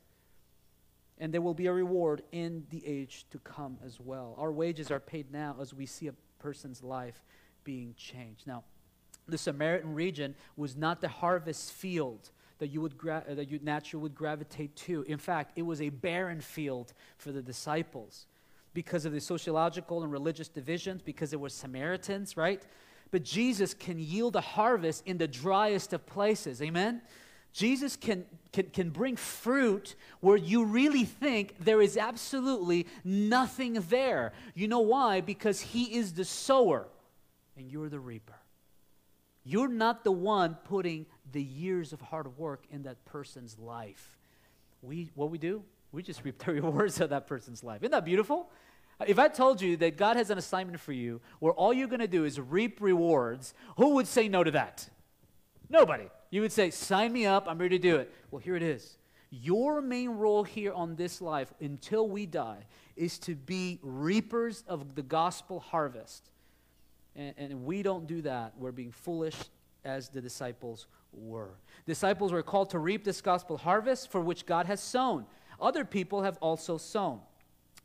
[1.18, 4.34] And there will be a reward in the age to come as well.
[4.38, 7.20] Our wages are paid now as we see a person's life
[7.64, 8.46] being changed.
[8.46, 8.64] Now,
[9.28, 13.60] the Samaritan region was not the harvest field that you would gra- uh, that you
[13.62, 15.02] naturally would gravitate to.
[15.02, 18.26] In fact, it was a barren field for the disciples
[18.74, 22.62] because of the sociological and religious divisions, because it was Samaritans, right?
[23.10, 26.60] But Jesus can yield a harvest in the driest of places.
[26.60, 27.00] Amen?
[27.52, 34.32] Jesus can, can, can bring fruit where you really think there is absolutely nothing there.
[34.54, 35.22] You know why?
[35.22, 36.86] Because he is the sower
[37.56, 38.37] and you're the reaper.
[39.48, 44.18] You're not the one putting the years of hard work in that person's life.
[44.82, 45.62] We, what we do?
[45.90, 47.82] We just reap the rewards of that person's life.
[47.82, 48.50] Isn't that beautiful?
[49.06, 52.00] If I told you that God has an assignment for you where all you're going
[52.00, 54.86] to do is reap rewards, who would say no to that?
[55.70, 56.10] Nobody.
[56.28, 58.12] You would say, Sign me up, I'm ready to do it.
[58.30, 58.98] Well, here it is.
[59.30, 64.94] Your main role here on this life until we die is to be reapers of
[64.94, 66.28] the gospel harvest.
[67.16, 68.54] And, and we don't do that.
[68.58, 69.36] We're being foolish
[69.84, 71.50] as the disciples were.
[71.86, 75.26] Disciples were called to reap this gospel harvest for which God has sown.
[75.60, 77.20] Other people have also sown.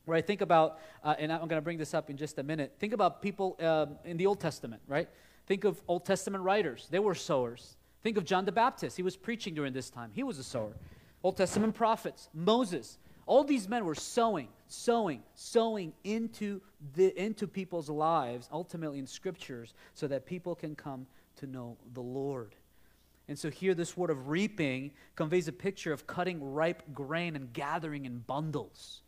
[0.05, 0.25] Right?
[0.25, 2.75] Think about, uh, and I'm going to bring this up in just a minute.
[2.77, 5.07] Think about people um, in the Old Testament, right?
[5.45, 6.87] Think of Old Testament writers.
[6.91, 7.77] They were sowers.
[8.01, 8.97] Think of John the Baptist.
[8.97, 10.11] He was preaching during this time.
[10.13, 10.73] He was a sower.
[11.23, 12.97] Old Testament prophets, Moses.
[13.25, 16.61] All these men were sowing, sowing, sowing into,
[16.95, 21.07] the, into people's lives, ultimately in scriptures, so that people can come
[21.37, 22.55] to know the Lord.
[23.27, 27.53] And so here, this word of reaping conveys a picture of cutting ripe grain and
[27.53, 29.03] gathering in bundles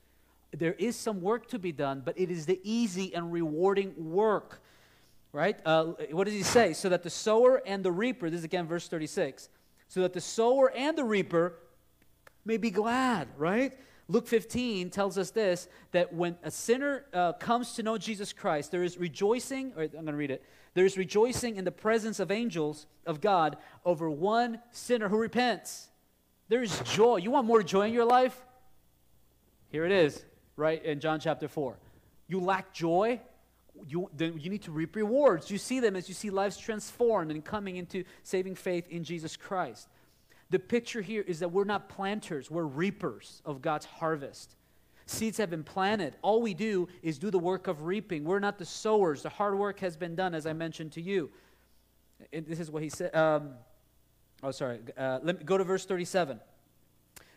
[0.60, 4.62] there is some work to be done, but it is the easy and rewarding work.
[5.32, 5.58] Right?
[5.66, 6.72] Uh, what does he say?
[6.74, 9.50] So that the sower and the reaper, this is again verse 36,
[9.90, 11.60] so that the sower and the reaper
[12.46, 13.78] may be glad, right?
[14.08, 18.72] Luke 15 tells us this that when a sinner uh, comes to know Jesus Christ,
[18.72, 20.44] there is rejoicing, or I'm going to read it.
[20.76, 25.90] There is rejoicing in the presence of angels of God over one sinner who repents.
[26.50, 27.18] There is joy.
[27.18, 28.40] You want more joy in your life?
[29.70, 30.24] Here it is
[30.56, 31.78] right, in John chapter 4.
[32.28, 33.20] You lack joy,
[33.88, 35.52] you, then you need to reap rewards.
[35.52, 39.36] You see them as you see lives transformed and coming into saving faith in Jesus
[39.36, 39.90] Christ.
[40.50, 44.56] The picture here is that we're not planters, we're reapers of God's harvest.
[45.08, 46.16] Seeds have been planted.
[46.22, 48.24] All we do is do the work of reaping.
[48.24, 49.22] We're not the sowers.
[49.22, 51.30] The hard work has been done, as I mentioned to you.
[52.34, 53.16] And this is what he said.
[53.16, 53.52] Um,
[54.42, 54.80] oh, sorry.
[54.98, 56.40] Uh, let me go to verse 37.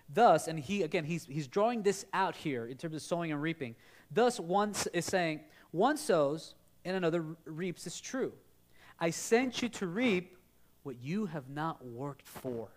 [0.09, 3.42] Thus, and he again, he's, he's drawing this out here in terms of sowing and
[3.42, 3.75] reaping.
[4.11, 5.40] Thus, one is saying,
[5.71, 6.55] one sows
[6.87, 8.33] and another reaps is true.
[8.99, 10.38] I sent you to reap
[10.85, 12.68] what you have not worked for.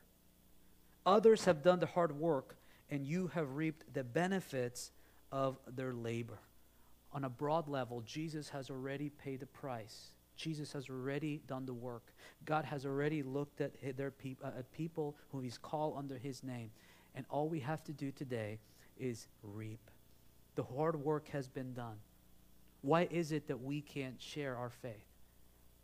[1.06, 2.58] Others have done the hard work,
[2.90, 4.92] and you have reaped the benefits
[5.32, 6.40] of their labor.
[7.14, 10.12] On a broad level, Jesus has already paid the price.
[10.36, 12.14] Jesus has already done the work.
[12.46, 16.44] God has already looked at, their peop- uh, at people who He's called under His
[16.44, 16.72] name
[17.16, 18.60] and all we have to do today
[18.98, 19.90] is reap.
[20.56, 21.98] The hard work has been done.
[22.82, 25.06] Why is it that we can't share our faith?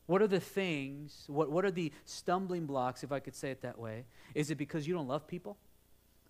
[0.07, 3.61] What are the things, what, what are the stumbling blocks, if I could say it
[3.61, 4.05] that way?
[4.33, 5.57] Is it because you don't love people?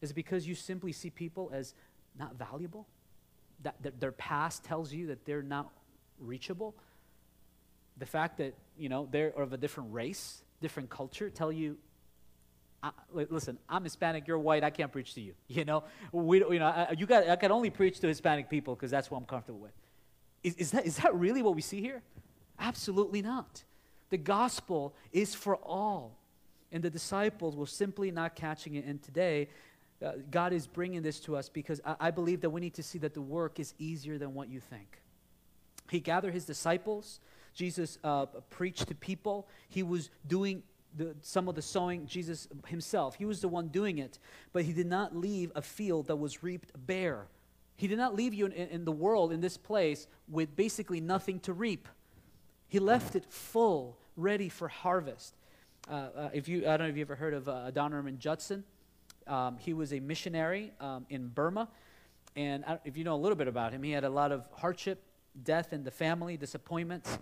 [0.02, 1.76] Is it because you simply see people as
[2.18, 2.88] not valuable?
[3.64, 5.72] That, that their past tells you that they're not
[6.20, 6.76] reachable?
[7.98, 11.78] The fact that, you know, they're of a different race, different culture, tell you,
[12.82, 15.34] I, listen, I'm Hispanic, you're white, I can't preach to you.
[15.48, 18.76] You know, we, you know, I, you got, I can only preach to Hispanic people
[18.76, 19.74] because that's what I'm comfortable with.
[20.44, 22.02] Is, is, that, is that really what we see here?
[22.60, 23.64] Absolutely not.
[24.10, 26.18] The gospel is for all.
[26.72, 28.86] And the disciples were simply not catching it.
[28.86, 29.50] And today,
[30.06, 32.84] uh, God is bringing this to us because I, I believe that we need to
[32.84, 35.02] see that the work is easier than what you think.
[35.90, 37.20] He gathered his disciples.
[37.54, 39.48] Jesus uh, preached to people.
[39.70, 40.62] He was doing
[40.96, 43.16] the, some of the sowing, Jesus himself.
[43.16, 44.20] He was the one doing it.
[44.54, 47.28] But he did not leave a field that was reaped bare.
[47.78, 51.40] He did not leave you in, in the world, in this place, with basically nothing
[51.42, 51.88] to reap.
[52.68, 55.36] He left it full, ready for harvest.
[55.90, 58.64] Uh, uh, if you, I don't know if you ever heard of uh, Adoniram Judson.
[59.26, 61.70] Um, he was a missionary um, in Burma.
[62.36, 65.02] And if you know a little bit about him, he had a lot of hardship,
[65.44, 67.18] death in the family, disappointments.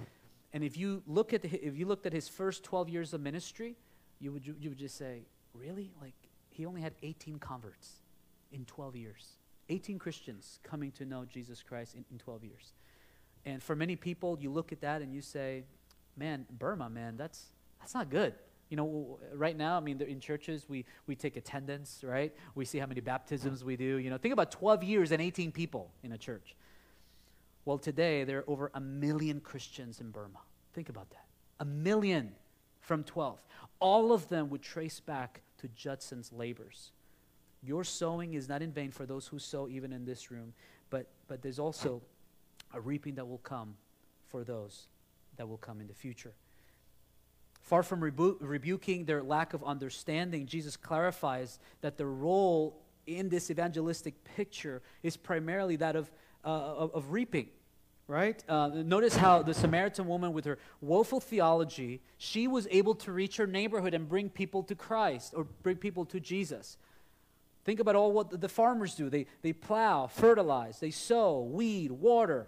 [0.52, 3.22] And if you, look at the, if you looked at his first 12 years of
[3.22, 3.76] ministry,
[4.20, 5.22] you would, you would just say,
[5.54, 5.92] really?
[6.02, 6.16] Like,
[6.50, 8.02] he only had 18 converts
[8.52, 9.38] in 12 years.
[9.70, 12.74] 18 Christians coming to know Jesus Christ in, in 12 years.
[13.46, 15.64] And for many people, you look at that and you say,
[16.18, 17.46] man, Burma, man, that's,
[17.80, 18.34] that's not good.
[18.70, 22.34] You know, right now, I mean, in churches, we, we take attendance, right?
[22.56, 23.98] We see how many baptisms we do.
[23.98, 26.56] You know, think about 12 years and 18 people in a church.
[27.64, 30.40] Well, today, there are over a million Christians in Burma.
[30.74, 31.26] Think about that.
[31.60, 32.34] A million
[32.82, 33.40] from 12.
[33.80, 36.92] All of them would trace back to Judson's labors.
[37.64, 40.54] Your sowing is not in vain for those who sow even in this room,
[40.90, 42.02] but, but there's also
[42.74, 43.76] a reaping that will come
[44.28, 44.88] for those
[45.38, 46.34] that will come in the future.
[47.62, 53.50] Far from rebu- rebuking their lack of understanding, Jesus clarifies that the role in this
[53.50, 56.12] evangelistic picture is primarily that of,
[56.44, 57.50] uh, of, of, reaping,
[58.08, 58.44] right?
[58.48, 63.38] Uh, notice how the Samaritan woman, with her woeful theology, she was able to reach
[63.38, 66.78] her neighborhood and bring people to Christ or bring people to Jesus.
[67.64, 69.10] Think about all what the farmers do.
[69.10, 72.48] They, they plow, fertilize, they sow, weed, water.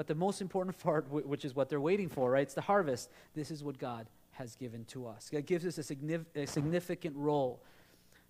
[0.00, 2.40] But the most important part, which is what they're waiting for, right?
[2.40, 3.10] It's the harvest.
[3.34, 5.28] This is what God has given to us.
[5.30, 7.62] God gives us a, signif- a significant role.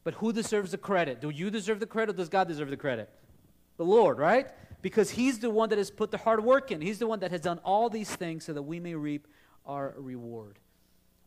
[0.03, 1.21] But who deserves the credit?
[1.21, 3.09] Do you deserve the credit or does God deserve the credit?
[3.77, 4.49] The Lord, right?
[4.83, 6.81] Because He's the one that has put the hard work in.
[6.81, 9.29] He's the one that has done all these things so that we may reap
[9.65, 10.59] our reward.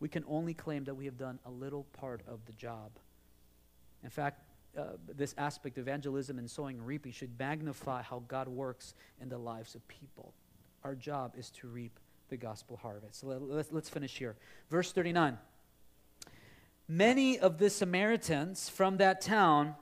[0.01, 2.91] We can only claim that we have done a little part of the job.
[4.03, 4.41] In fact,
[4.77, 4.83] uh,
[5.15, 9.37] this aspect of evangelism and sowing and reaping should magnify how God works in the
[9.37, 10.33] lives of people.
[10.83, 13.19] Our job is to reap the gospel harvest.
[13.19, 14.35] So let, let's, let's finish here.
[14.69, 15.37] Verse 39.
[16.87, 19.75] Many of the Samaritans from that town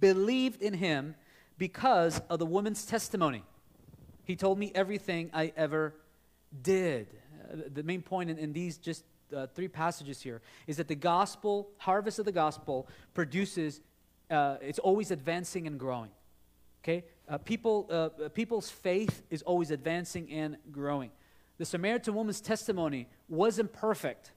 [0.00, 1.14] believed in him
[1.58, 3.42] because of the woman's testimony.
[4.24, 5.94] He told me everything I ever
[6.62, 7.08] did.
[7.52, 10.94] Uh, the main point in, in these just uh, three passages here is that the
[10.94, 13.80] gospel, harvest of the gospel, produces
[14.30, 16.10] uh, it's always advancing and growing.
[16.82, 17.04] Okay?
[17.28, 21.10] Uh, people, uh, people's faith is always advancing and growing.
[21.58, 24.32] The Samaritan woman's testimony wasn't perfect.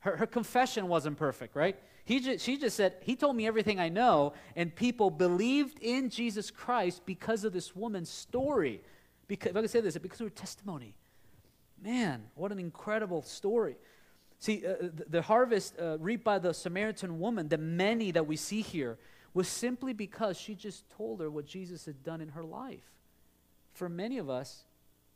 [0.00, 1.78] Her, her confession wasn't perfect, right?
[2.04, 6.08] He just, she just said, He told me everything I know, and people believed in
[6.08, 8.82] Jesus Christ because of this woman's story.
[9.28, 10.94] Because, if I could say this, because of her testimony.
[11.82, 13.76] Man, what an incredible story.
[14.40, 18.36] See, uh, the, the, harvest uh, reaped by the Samaritan woman, the many that we
[18.36, 18.98] see here,
[19.34, 22.90] was simply because she just told her what Jesus had done in her life.
[23.74, 24.64] For many of us,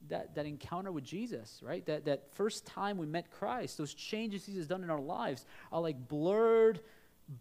[0.08, 1.84] that, that encounter with Jesus, right?
[1.86, 5.46] That, that first time we met Christ, those changes He has done in our lives
[5.72, 6.80] are like blurred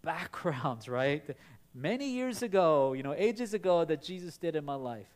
[0.02, 1.24] backgrounds, right?
[1.76, 5.10] Many years ago, you know, ages ago, that Jesus did in my life.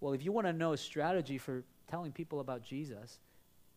[0.00, 3.18] Well, if you want to know a strategy for telling people about Jesus,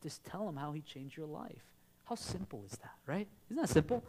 [0.01, 1.63] just tell them how He changed your life.
[2.09, 3.27] How simple is that, right?
[3.51, 4.03] Isn't that simple?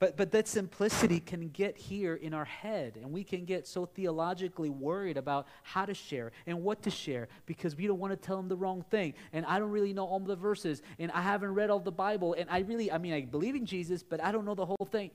[0.00, 3.86] But, but that simplicity can get here in our head, and we can get so
[3.86, 8.16] theologically worried about how to share and what to share because we don't want to
[8.16, 9.14] tell them the wrong thing.
[9.32, 12.34] And I don't really know all the verses, and I haven't read all the Bible,
[12.36, 14.88] and I really, I mean, I believe in Jesus, but I don't know the whole
[14.90, 15.12] thing.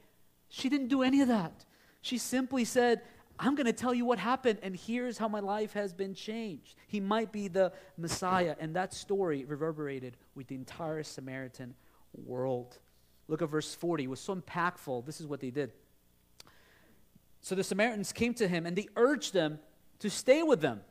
[0.47, 1.65] She didn't do any of that.
[1.99, 3.01] She simply said,
[3.39, 6.75] I'm going to tell you what happened, and here's how my life has been changed.
[6.87, 11.75] He might be the Messiah, and that story reverberated with the entire Samaritan
[12.25, 12.79] world.
[13.27, 14.05] Look at verse 40.
[14.05, 15.05] It was so impactful.
[15.05, 15.71] This is what they did.
[17.41, 19.59] So the Samaritans came to him and they urged him
[19.99, 20.81] to stay with them.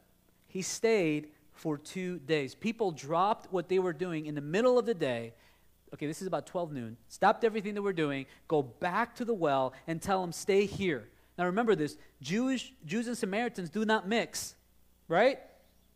[0.46, 2.54] He stayed for two days.
[2.54, 5.34] People dropped what they were doing in the middle of the day.
[5.94, 6.96] Okay, this is about 12 noon.
[7.08, 11.08] Stopped everything they were doing, go back to the well, and tell them, stay here.
[11.38, 14.54] Now remember this Jewish, Jews and Samaritans do not mix,
[15.08, 15.38] right?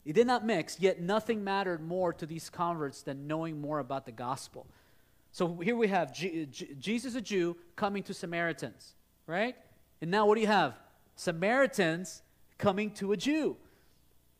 [0.04, 4.06] They did not mix, yet nothing mattered more to these converts than knowing more about
[4.06, 4.66] the gospel.
[5.32, 8.94] So here we have G- G- Jesus, a Jew, coming to Samaritans,
[9.26, 9.56] right?
[10.00, 10.74] And now what do you have?
[11.16, 12.22] Samaritans
[12.58, 13.56] coming to a Jew.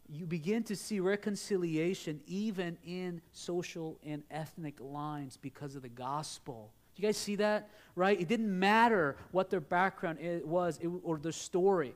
[0.09, 6.73] You begin to see reconciliation even in social and ethnic lines because of the gospel.
[7.01, 7.71] You guys see that?
[7.97, 8.21] Right?
[8.21, 11.95] It didn't matter what their background was or their story.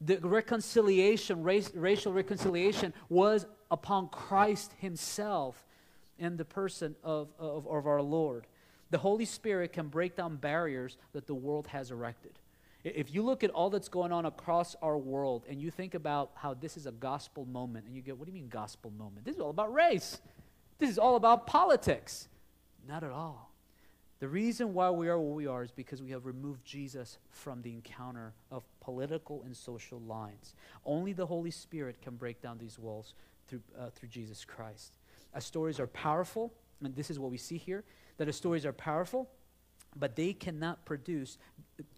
[0.00, 5.62] The reconciliation, race, racial reconciliation, was upon Christ Himself
[6.18, 8.46] in the person of, of, of our Lord.
[8.88, 12.32] The Holy Spirit can break down barriers that the world has erected.
[12.82, 16.30] If you look at all that's going on across our world and you think about
[16.34, 19.26] how this is a gospel moment, and you go, What do you mean, gospel moment?
[19.26, 20.18] This is all about race.
[20.78, 22.26] This is all about politics.
[22.88, 23.49] Not at all.
[24.20, 27.62] The reason why we are where we are is because we have removed Jesus from
[27.62, 30.54] the encounter of political and social lines.
[30.84, 33.14] Only the Holy Spirit can break down these walls
[33.48, 34.92] through, uh, through Jesus Christ.
[35.32, 36.52] As stories are powerful,
[36.84, 37.82] and this is what we see here,
[38.18, 39.30] that as stories are powerful,
[39.96, 41.38] but they cannot produce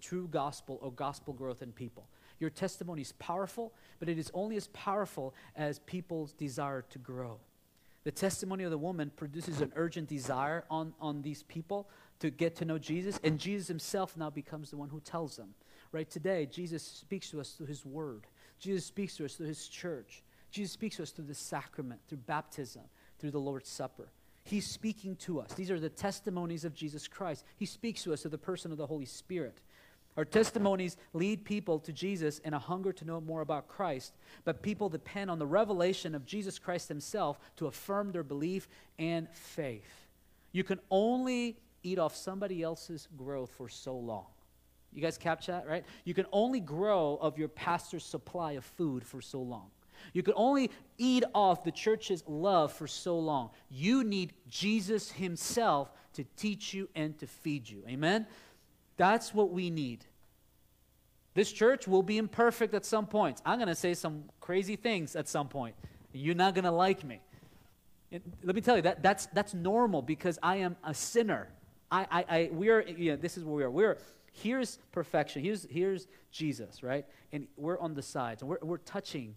[0.00, 2.06] true gospel or gospel growth in people.
[2.38, 7.40] Your testimony is powerful, but it is only as powerful as people's desire to grow.
[8.04, 11.88] The testimony of the woman produces an urgent desire on, on these people
[12.22, 15.48] to get to know Jesus, and Jesus himself now becomes the one who tells them.
[15.90, 18.28] Right today, Jesus speaks to us through his word.
[18.60, 20.22] Jesus speaks to us through his church.
[20.52, 22.82] Jesus speaks to us through the sacrament, through baptism,
[23.18, 24.12] through the Lord's Supper.
[24.44, 25.52] He's speaking to us.
[25.54, 27.44] These are the testimonies of Jesus Christ.
[27.56, 29.60] He speaks to us through the person of the Holy Spirit.
[30.16, 34.14] Our testimonies lead people to Jesus and a hunger to know more about Christ,
[34.44, 39.28] but people depend on the revelation of Jesus Christ himself to affirm their belief and
[39.30, 40.06] faith.
[40.52, 44.26] You can only eat off somebody else's growth for so long.
[44.92, 45.84] You guys capture that, right?
[46.04, 49.70] You can only grow of your pastor's supply of food for so long.
[50.12, 53.50] You can only eat off the church's love for so long.
[53.70, 57.82] You need Jesus Himself to teach you and to feed you.
[57.88, 58.26] Amen?
[58.96, 60.04] That's what we need.
[61.34, 63.40] This church will be imperfect at some point.
[63.46, 65.74] I'm going to say some crazy things at some point.
[66.12, 67.20] You're not going to like me.
[68.44, 71.48] let me tell you, that, that's, that's normal because I am a sinner.
[71.92, 73.70] I, I, I, we are, you know, this is where we are.
[73.70, 73.98] We're,
[74.32, 75.42] here's perfection.
[75.44, 77.04] Here's, here's Jesus, right?
[77.32, 79.34] And we're on the sides, and we're, we're touching,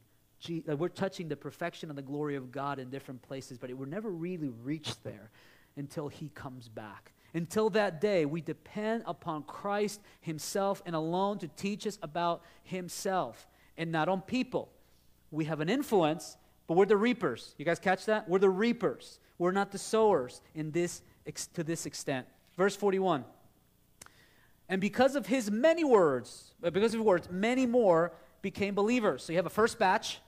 [0.50, 3.78] uh, we're touching the perfection and the glory of God in different places, but it
[3.78, 5.32] will never really reach there
[5.76, 7.12] until He comes back.
[7.34, 13.50] Until that day, we depend upon Christ Himself and alone to teach us about Himself
[13.78, 14.70] and not on people.
[15.30, 16.38] We have an influence,
[16.68, 17.54] but we're the reapers.
[17.58, 18.30] You guys catch that?
[18.30, 19.20] We're the reapers.
[19.38, 21.02] We're not the sowers in this,
[21.56, 22.26] to this extent.
[22.58, 23.26] Verse 41.
[24.68, 29.24] And because of his many words, uh, because of his words, many more became believers.
[29.24, 30.20] So you have a first batch,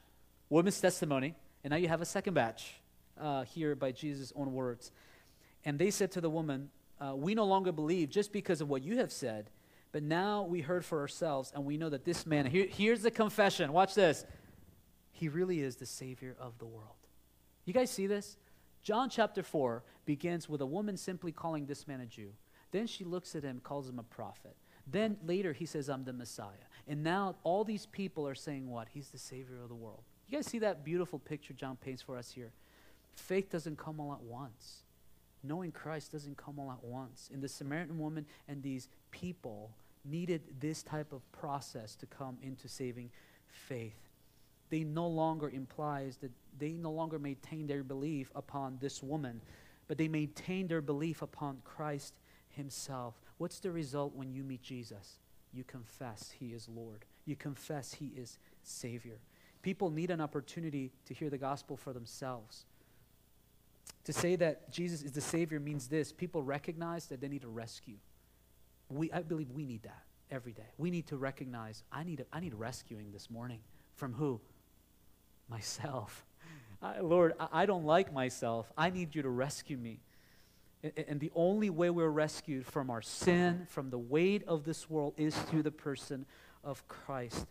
[0.49, 2.73] woman's testimony, and now you have a second batch
[3.19, 4.91] uh, here by Jesus' own words.
[5.65, 6.69] And they said to the woman,
[7.01, 9.49] uh, We no longer believe just because of what you have said,
[9.91, 13.11] but now we heard for ourselves, and we know that this man, here, here's the
[13.11, 13.73] confession.
[13.73, 14.25] Watch this.
[15.11, 16.93] He really is the Savior of the world.
[17.65, 18.37] You guys see this?
[18.83, 22.31] John chapter 4 begins with a woman simply calling this man a Jew.
[22.71, 24.55] Then she looks at him, calls him a prophet.
[24.89, 26.67] Then later he says, I'm the Messiah.
[26.87, 28.87] And now all these people are saying what?
[28.93, 30.03] He's the Savior of the world.
[30.27, 32.51] You guys see that beautiful picture John paints for us here?
[33.15, 34.83] Faith doesn't come all at once.
[35.43, 37.29] Knowing Christ doesn't come all at once.
[37.33, 39.71] And the Samaritan woman and these people
[40.05, 43.09] needed this type of process to come into saving
[43.47, 44.06] faith
[44.69, 49.41] they no longer implies that they no longer maintain their belief upon this woman,
[49.87, 52.13] but they maintain their belief upon Christ
[52.49, 53.15] himself.
[53.37, 55.19] What's the result when you meet Jesus?
[55.53, 57.05] You confess he is Lord.
[57.25, 59.19] You confess he is Savior.
[59.61, 62.65] People need an opportunity to hear the gospel for themselves.
[64.05, 67.47] To say that Jesus is the Savior means this people recognize that they need a
[67.47, 67.97] rescue.
[68.89, 70.69] We, I believe we need that every day.
[70.77, 73.59] We need to recognize I need, a, I need rescuing this morning.
[73.95, 74.39] From who?
[75.49, 76.25] Myself.
[76.81, 78.71] I, Lord, I, I don't like myself.
[78.77, 79.99] I need you to rescue me.
[80.83, 84.89] And, and the only way we're rescued from our sin, from the weight of this
[84.89, 86.25] world, is through the person
[86.63, 87.47] of Christ.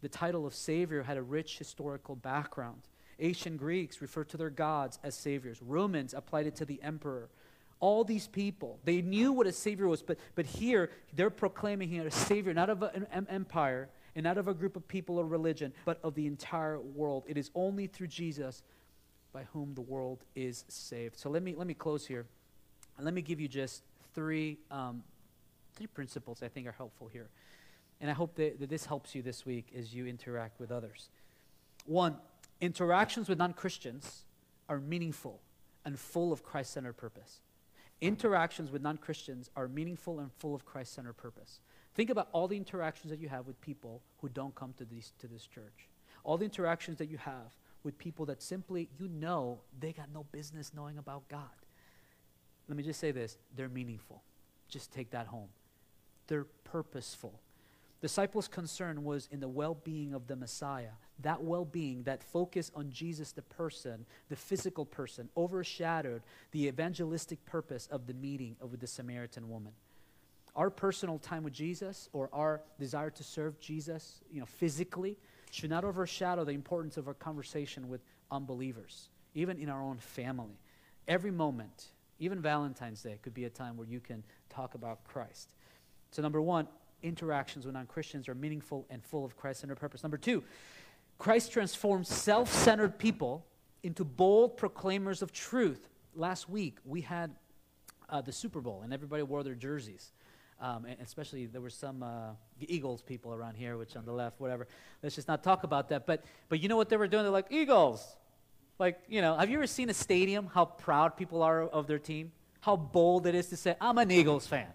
[0.00, 2.82] The title of Savior had a rich historical background.
[3.18, 5.60] Ancient Greeks referred to their gods as saviors.
[5.60, 7.28] Romans applied it to the emperor.
[7.80, 12.06] All these people, they knew what a Savior was, but, but here they're proclaiming him
[12.06, 15.72] a Savior, not of an empire and not of a group of people or religion,
[15.84, 17.24] but of the entire world.
[17.28, 18.62] It is only through Jesus
[19.32, 21.18] by whom the world is saved.
[21.18, 22.26] So let me, let me close here.
[22.96, 23.82] And let me give you just
[24.14, 25.02] three, um,
[25.74, 27.28] three principles I think are helpful here.
[28.00, 31.10] And I hope that, that this helps you this week as you interact with others.
[31.86, 32.16] One,
[32.60, 34.24] interactions with non Christians
[34.68, 35.40] are meaningful
[35.84, 37.40] and full of Christ centered purpose.
[38.00, 41.60] Interactions with non Christians are meaningful and full of Christ centered purpose.
[42.00, 45.12] Think about all the interactions that you have with people who don't come to, these,
[45.18, 45.90] to this church.
[46.24, 50.24] All the interactions that you have with people that simply, you know, they got no
[50.32, 51.42] business knowing about God.
[52.68, 54.22] Let me just say this they're meaningful.
[54.66, 55.50] Just take that home.
[56.26, 57.38] They're purposeful.
[58.00, 60.92] Disciples' concern was in the well being of the Messiah.
[61.18, 66.22] That well being, that focus on Jesus, the person, the physical person, overshadowed
[66.52, 69.72] the evangelistic purpose of the meeting with the Samaritan woman.
[70.56, 75.16] Our personal time with Jesus or our desire to serve Jesus, you know, physically,
[75.50, 80.58] should not overshadow the importance of our conversation with unbelievers, even in our own family.
[81.08, 81.86] Every moment,
[82.18, 85.54] even Valentine's Day, could be a time where you can talk about Christ.
[86.10, 86.68] So, number one,
[87.02, 90.02] interactions with non Christians are meaningful and full of Christ centered purpose.
[90.02, 90.42] Number two,
[91.18, 93.46] Christ transforms self centered people
[93.82, 95.88] into bold proclaimers of truth.
[96.14, 97.34] Last week, we had
[98.08, 100.12] uh, the Super Bowl, and everybody wore their jerseys.
[100.60, 104.40] Um, and especially, there were some uh, Eagles people around here, which on the left,
[104.40, 104.68] whatever.
[105.02, 106.06] Let's just not talk about that.
[106.06, 107.24] But, but you know what they were doing?
[107.24, 108.16] They're like, Eagles.
[108.78, 111.98] Like, you know, have you ever seen a stadium, how proud people are of their
[111.98, 112.32] team?
[112.60, 114.68] How bold it is to say, I'm an Eagles fan.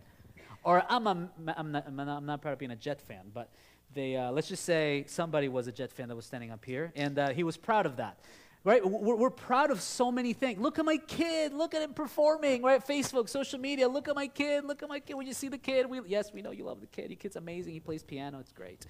[0.64, 3.32] Or I'm, a, I'm, not, I'm, not, I'm not proud of being a Jet fan,
[3.32, 3.52] but
[3.94, 6.92] they, uh, let's just say somebody was a Jet fan that was standing up here,
[6.96, 8.18] and uh, he was proud of that.
[8.66, 8.84] Right?
[8.84, 10.60] We're, we're, proud of so many things.
[10.60, 11.54] Look at my kid.
[11.54, 12.86] Look at him performing, right?
[12.86, 13.88] Facebook, social media.
[13.88, 14.66] Look at my kid.
[14.66, 15.14] Look at my kid.
[15.14, 17.12] When you see the kid, we, yes, we know you love the kid.
[17.12, 17.74] Your kid's amazing.
[17.74, 18.40] He plays piano.
[18.40, 18.88] It's great.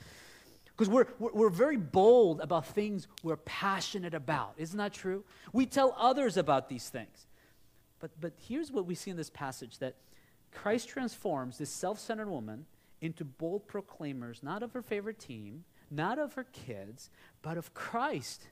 [0.68, 4.54] Because we're, we're, we're very bold about things we're passionate about.
[4.58, 5.26] Isn't that true?
[5.52, 7.28] We tell others about these things.
[8.00, 9.96] But, but here's what we see in this passage that
[10.54, 12.66] Christ transforms this self centered woman
[13.02, 17.10] into bold proclaimers, not of her favorite team, not of her kids,
[17.42, 18.48] but of Christ.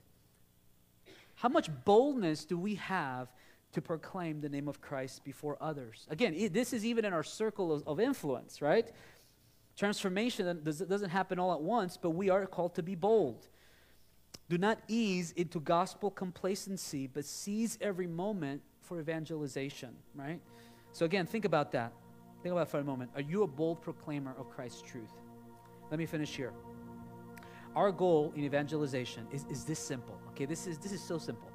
[1.34, 3.28] How much boldness do we have
[3.72, 6.06] to proclaim the name of Christ before others?
[6.10, 8.88] Again, this is even in our circle of, of influence, right?
[9.76, 13.48] Transformation doesn't happen all at once, but we are called to be bold.
[14.48, 20.40] Do not ease into gospel complacency, but seize every moment for evangelization, right?
[20.92, 21.92] So, again, think about that.
[22.42, 23.10] Think about it for a moment.
[23.14, 25.10] Are you a bold proclaimer of Christ's truth?
[25.90, 26.52] Let me finish here.
[27.74, 30.20] Our goal in evangelization is, is this simple.
[30.34, 31.48] Okay, this is, this is so simple.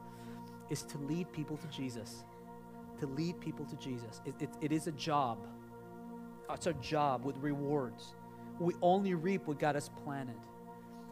[0.69, 2.23] Is to lead people to Jesus.
[3.01, 4.21] To lead people to Jesus.
[4.25, 5.38] It, it, it is a job.
[6.49, 8.15] It's a job with rewards.
[8.59, 10.39] We only reap what God has planted.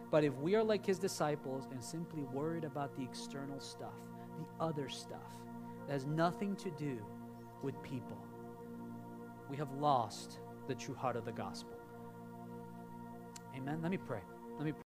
[0.10, 3.94] But if we are like his disciples and simply worried about the external stuff,
[4.38, 5.20] the other stuff,
[5.88, 6.98] that has nothing to do
[7.62, 8.18] with people.
[9.50, 11.78] We have lost the true heart of the gospel.
[13.56, 13.80] Amen.
[13.82, 14.22] Let me pray.
[14.58, 14.82] Let me pray.